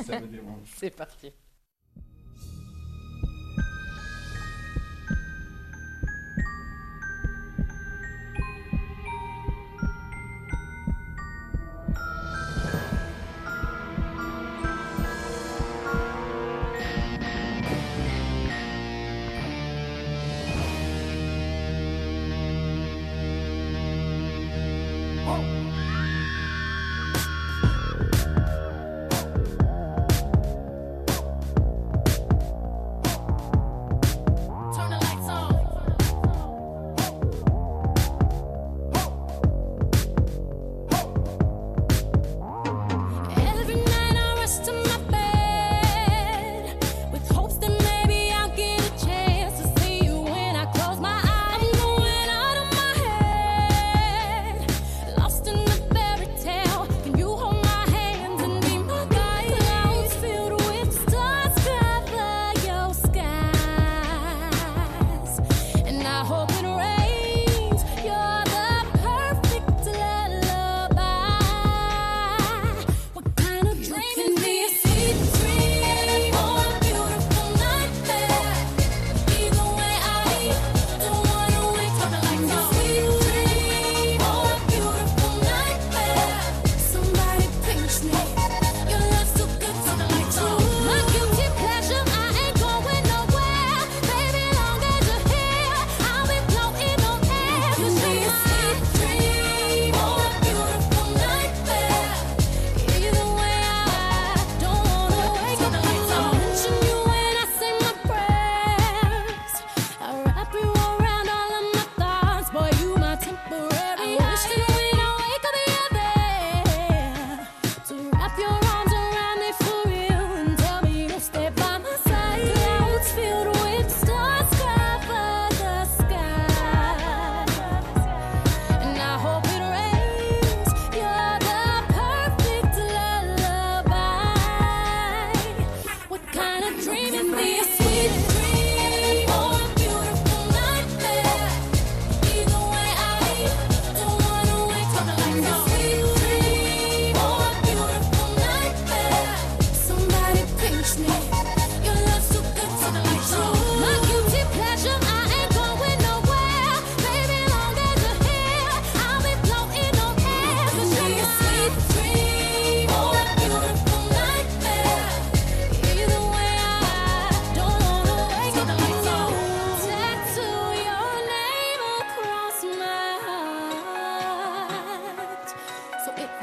[0.07, 0.61] Ça me dérange.
[0.77, 1.31] c'est parti.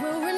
[0.00, 0.33] Will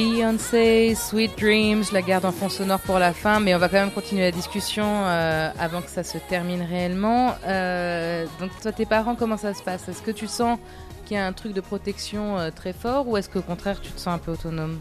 [0.00, 3.68] Beyoncé, Sweet Dreams, je la garde en fond sonore pour la fin, mais on va
[3.68, 7.34] quand même continuer la discussion euh, avant que ça se termine réellement.
[7.46, 9.90] Euh, donc, toi, tes parents, comment ça se passe?
[9.90, 10.58] Est-ce que tu sens
[11.04, 13.92] qu'il y a un truc de protection euh, très fort ou est-ce qu'au contraire, tu
[13.92, 14.78] te sens un peu autonome?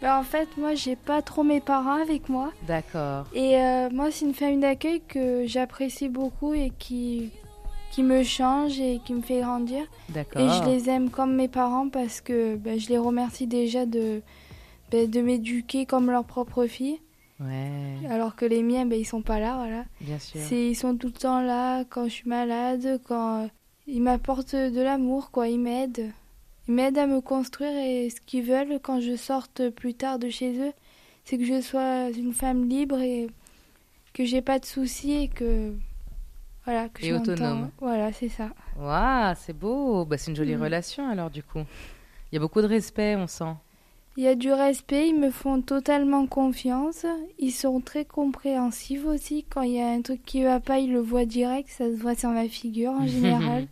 [0.00, 2.50] Bah, en fait, moi, j'ai pas trop mes parents avec moi.
[2.66, 3.26] D'accord.
[3.34, 3.58] Et
[3.92, 7.32] moi, c'est une famille d'accueil que j'apprécie beaucoup et qui,
[7.98, 9.84] qui me change et qui me fait grandir.
[10.10, 10.40] D'accord.
[10.40, 14.22] Et je les aime comme mes parents parce que bah, je les remercie déjà de,
[14.92, 17.00] bah, de m'éduquer comme leur propre fille.
[17.40, 19.84] Ouais, Alors que les miens, bah, ils sont pas là, voilà.
[20.00, 20.40] bien sûr.
[20.40, 23.50] C'est, ils sont tout le temps là quand je suis malade, quand
[23.88, 25.48] ils m'apportent de l'amour, quoi.
[25.48, 26.12] Ils m'aident.
[26.68, 30.30] Ils m'aident à me construire et ce qu'ils veulent quand je sorte plus tard de
[30.30, 30.72] chez eux,
[31.24, 33.26] c'est que je sois une femme libre et
[34.12, 35.72] que j'ai pas de soucis et que
[36.68, 37.70] voilà que Et je autonome.
[37.80, 38.50] Voilà, c'est ça.
[38.78, 40.04] Waouh, c'est beau.
[40.04, 40.62] Bah, c'est une jolie Mm.
[40.62, 41.60] relation alors, du coup.
[42.30, 43.54] Il y a beaucoup de respect, on sent.
[44.18, 47.06] Il y a du respect, ils me font totalement confiance.
[47.38, 49.44] Ils sont très compréhensifs aussi.
[49.48, 51.68] Quand il y a un truc qui va pas, ils le voient direct.
[51.70, 53.66] Ça se voit sur ma figure en général.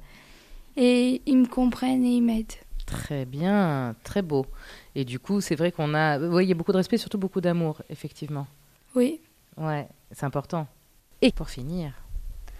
[0.76, 2.52] et ils me comprennent et ils m'aident.
[2.86, 4.46] Très bien, très beau.
[4.94, 6.18] Et du coup, c'est vrai qu'on a.
[6.18, 8.46] Oui, il y a beaucoup de respect, surtout beaucoup d'amour, effectivement.
[8.94, 9.20] Oui.
[9.56, 10.66] Ouais, c'est important.
[11.22, 11.92] Et pour finir.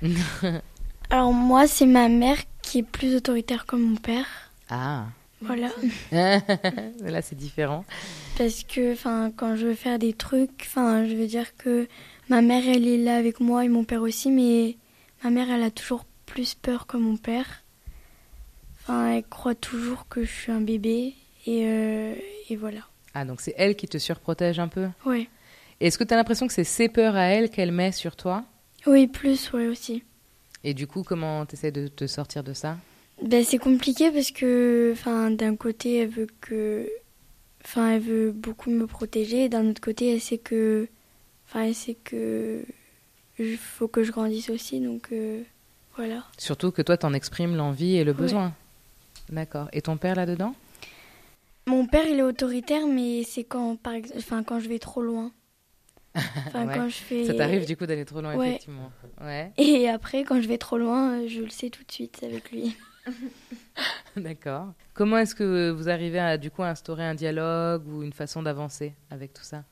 [1.11, 4.27] Alors moi, c'est ma mère qui est plus autoritaire que mon père.
[4.69, 5.07] Ah.
[5.41, 5.69] Voilà.
[6.13, 7.85] Là, c'est différent.
[8.39, 11.89] Parce que enfin, quand je veux faire des trucs, enfin, je veux dire que
[12.29, 14.77] ma mère, elle est là avec moi et mon père aussi, mais
[15.23, 17.63] ma mère, elle a toujours plus peur que mon père.
[18.83, 21.15] Enfin, elle croit toujours que je suis un bébé
[21.47, 22.15] et, euh,
[22.49, 22.81] et voilà.
[23.15, 24.89] Ah, donc c'est elle qui te surprotège un peu?
[25.05, 25.29] Ouais.
[25.81, 28.45] Est-ce que tu as l'impression que c'est ses peurs à elle qu'elle met sur toi?
[28.87, 30.03] Oui, plus, ouais, aussi.
[30.65, 32.77] Et du coup, comment tu essaies de te sortir de ça?
[33.23, 36.89] Ben, c'est compliqué parce que, enfin, d'un côté, elle veut que,
[37.65, 40.89] enfin, elle veut beaucoup me protéger, et d'un autre côté, elle sait que,
[41.47, 42.63] enfin, elle sait que,
[43.39, 45.43] il faut que je grandisse aussi, donc euh,
[45.97, 46.25] voilà.
[46.39, 48.19] Surtout que toi, t'en exprimes l'envie et le Ouais.
[48.19, 48.55] besoin.
[49.31, 49.69] D'accord.
[49.73, 50.55] Et ton père là-dedans?
[51.67, 55.33] Mon père, il est autoritaire, mais c'est quand, par enfin, quand je vais trop loin.
[56.47, 56.75] Enfin, Ouais.
[56.75, 57.25] quand je fais.
[57.27, 58.49] Ça t'arrive du coup d'aller trop loin, Ouais.
[58.51, 58.91] effectivement.
[59.21, 59.53] Ouais.
[59.59, 62.51] Et après, quand je vais trop loin, euh, je le sais tout de suite avec
[62.51, 62.77] lui.
[64.17, 64.73] D'accord.
[64.95, 68.95] Comment est-ce que vous arrivez à du coup instaurer un dialogue ou une façon d'avancer
[69.11, 69.65] avec tout ça?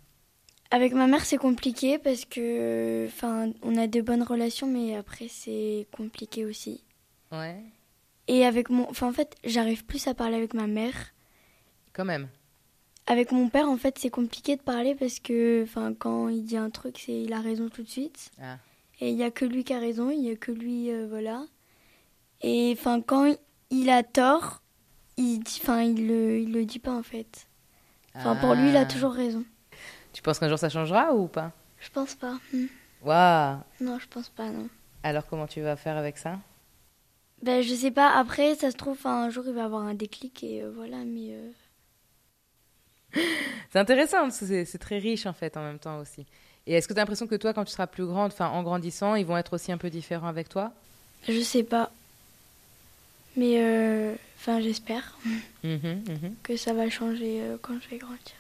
[0.70, 5.28] Avec ma mère, c'est compliqué parce que, enfin, on a de bonnes relations, mais après,
[5.28, 6.82] c'est compliqué aussi.
[7.32, 7.57] Ouais.
[8.26, 10.95] Et avec mon, enfin, en fait, j'arrive plus à parler avec ma mère.
[11.92, 12.28] Quand même.
[13.07, 15.66] Avec mon père, en fait, c'est compliqué de parler parce que,
[15.98, 18.30] quand il dit un truc, c'est il a raison tout de suite.
[18.40, 18.57] Ah.
[19.00, 21.07] Et il y a que lui qui a raison, il y a que lui, euh,
[21.09, 21.44] voilà.
[22.42, 23.34] Et enfin, quand
[23.70, 24.62] il a tort,
[25.16, 27.46] il dit, enfin, il le, il le dit pas en fait.
[28.14, 28.86] Enfin, pour lui, il a Ah.
[28.86, 29.44] toujours raison.
[30.12, 31.52] Tu penses qu'un jour ça changera ou pas?
[31.80, 32.38] Je pense pas.
[32.52, 32.66] Hmm.
[33.02, 34.68] Waouh Non, je pense pas, non.
[35.02, 36.38] Alors comment tu vas faire avec ça?
[37.42, 38.09] Ben, je sais pas.
[38.16, 40.98] Après, ça se trouve, un jour, il va avoir un déclic et euh, voilà.
[41.05, 41.50] Mais euh,
[43.73, 46.25] C'est intéressant, parce que c'est très riche en fait en même temps aussi.
[46.67, 48.62] Et est-ce que tu as l'impression que toi, quand tu seras plus grande, enfin en
[48.62, 50.73] grandissant, ils vont être aussi un peu différents avec toi?
[51.29, 51.91] Je sais pas.
[53.37, 55.19] Mais euh, enfin, j'espère
[55.65, 56.35] Mhm, mhm.
[56.43, 58.35] que ça va changer euh, quand je vais grandir.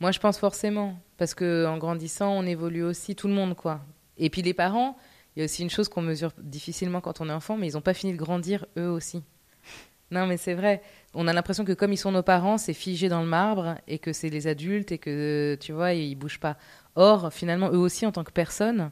[0.00, 3.80] Moi, je pense forcément, parce que en grandissant, on évolue aussi, tout le monde, quoi.
[4.18, 4.98] Et puis les parents,
[5.34, 7.74] il y a aussi une chose qu'on mesure difficilement quand on est enfant, mais ils
[7.74, 9.22] n'ont pas fini de grandir eux aussi.
[10.10, 10.82] Non, mais c'est vrai.
[11.14, 13.98] On a l'impression que comme ils sont nos parents, c'est figé dans le marbre et
[13.98, 16.56] que c'est les adultes et que tu vois, ils bougent pas.
[16.94, 18.90] Or, finalement, eux aussi, en tant que personnes,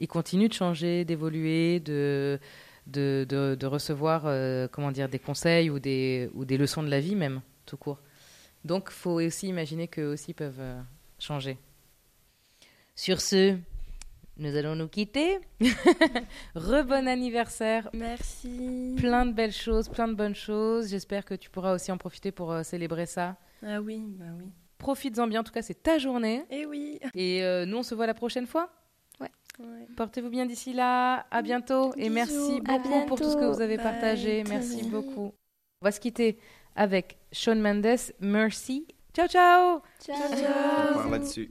[0.00, 2.38] ils continuent de changer, d'évoluer, de
[2.86, 7.00] de, de, recevoir, euh, comment dire, des conseils ou des ou des leçons de la
[7.00, 8.00] vie même, tout court.
[8.64, 10.80] Donc, faut aussi imaginer qu'eux aussi peuvent euh,
[11.18, 11.58] changer.
[12.94, 13.56] Sur ce,
[14.38, 15.38] nous allons nous quitter.
[16.54, 17.88] Rebon anniversaire.
[17.94, 18.94] Merci.
[18.96, 20.88] Plein de belles choses, plein de bonnes choses.
[20.90, 23.36] J'espère que tu pourras aussi en profiter pour euh, célébrer ça.
[23.66, 24.44] Ah oui, bah oui.
[24.78, 26.44] Profites-en bien, en tout cas, c'est ta journée.
[26.50, 26.98] Eh oui.
[27.14, 28.70] Et euh, nous, on se voit la prochaine fois.
[29.20, 29.30] Ouais.
[29.58, 29.86] Ouais.
[29.96, 31.26] Portez-vous bien d'ici là.
[31.30, 31.92] À bientôt.
[31.96, 33.84] Et merci À beaucoup pour tout ce que vous avez Bye.
[33.84, 34.44] partagé.
[34.48, 35.32] Merci beaucoup.
[35.80, 36.38] On va se quitter
[36.74, 37.96] avec Shawn Mendes.
[38.20, 38.86] Merci.
[39.14, 39.80] Ciao, ciao.
[40.10, 41.50] On part là-dessus.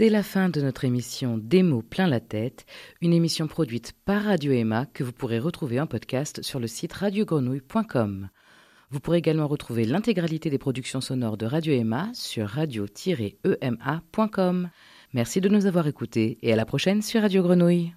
[0.00, 2.64] C'est la fin de notre émission Des mots plein la tête,
[3.02, 6.94] une émission produite par Radio Emma que vous pourrez retrouver en podcast sur le site
[6.94, 8.30] radiogrenouille.com.
[8.90, 13.50] Vous pourrez également retrouver l'intégralité des productions sonores de Radio Emma sur radio-ema.com.
[15.12, 17.88] Merci de nous avoir écoutés et à la prochaine sur Radio Grenouille.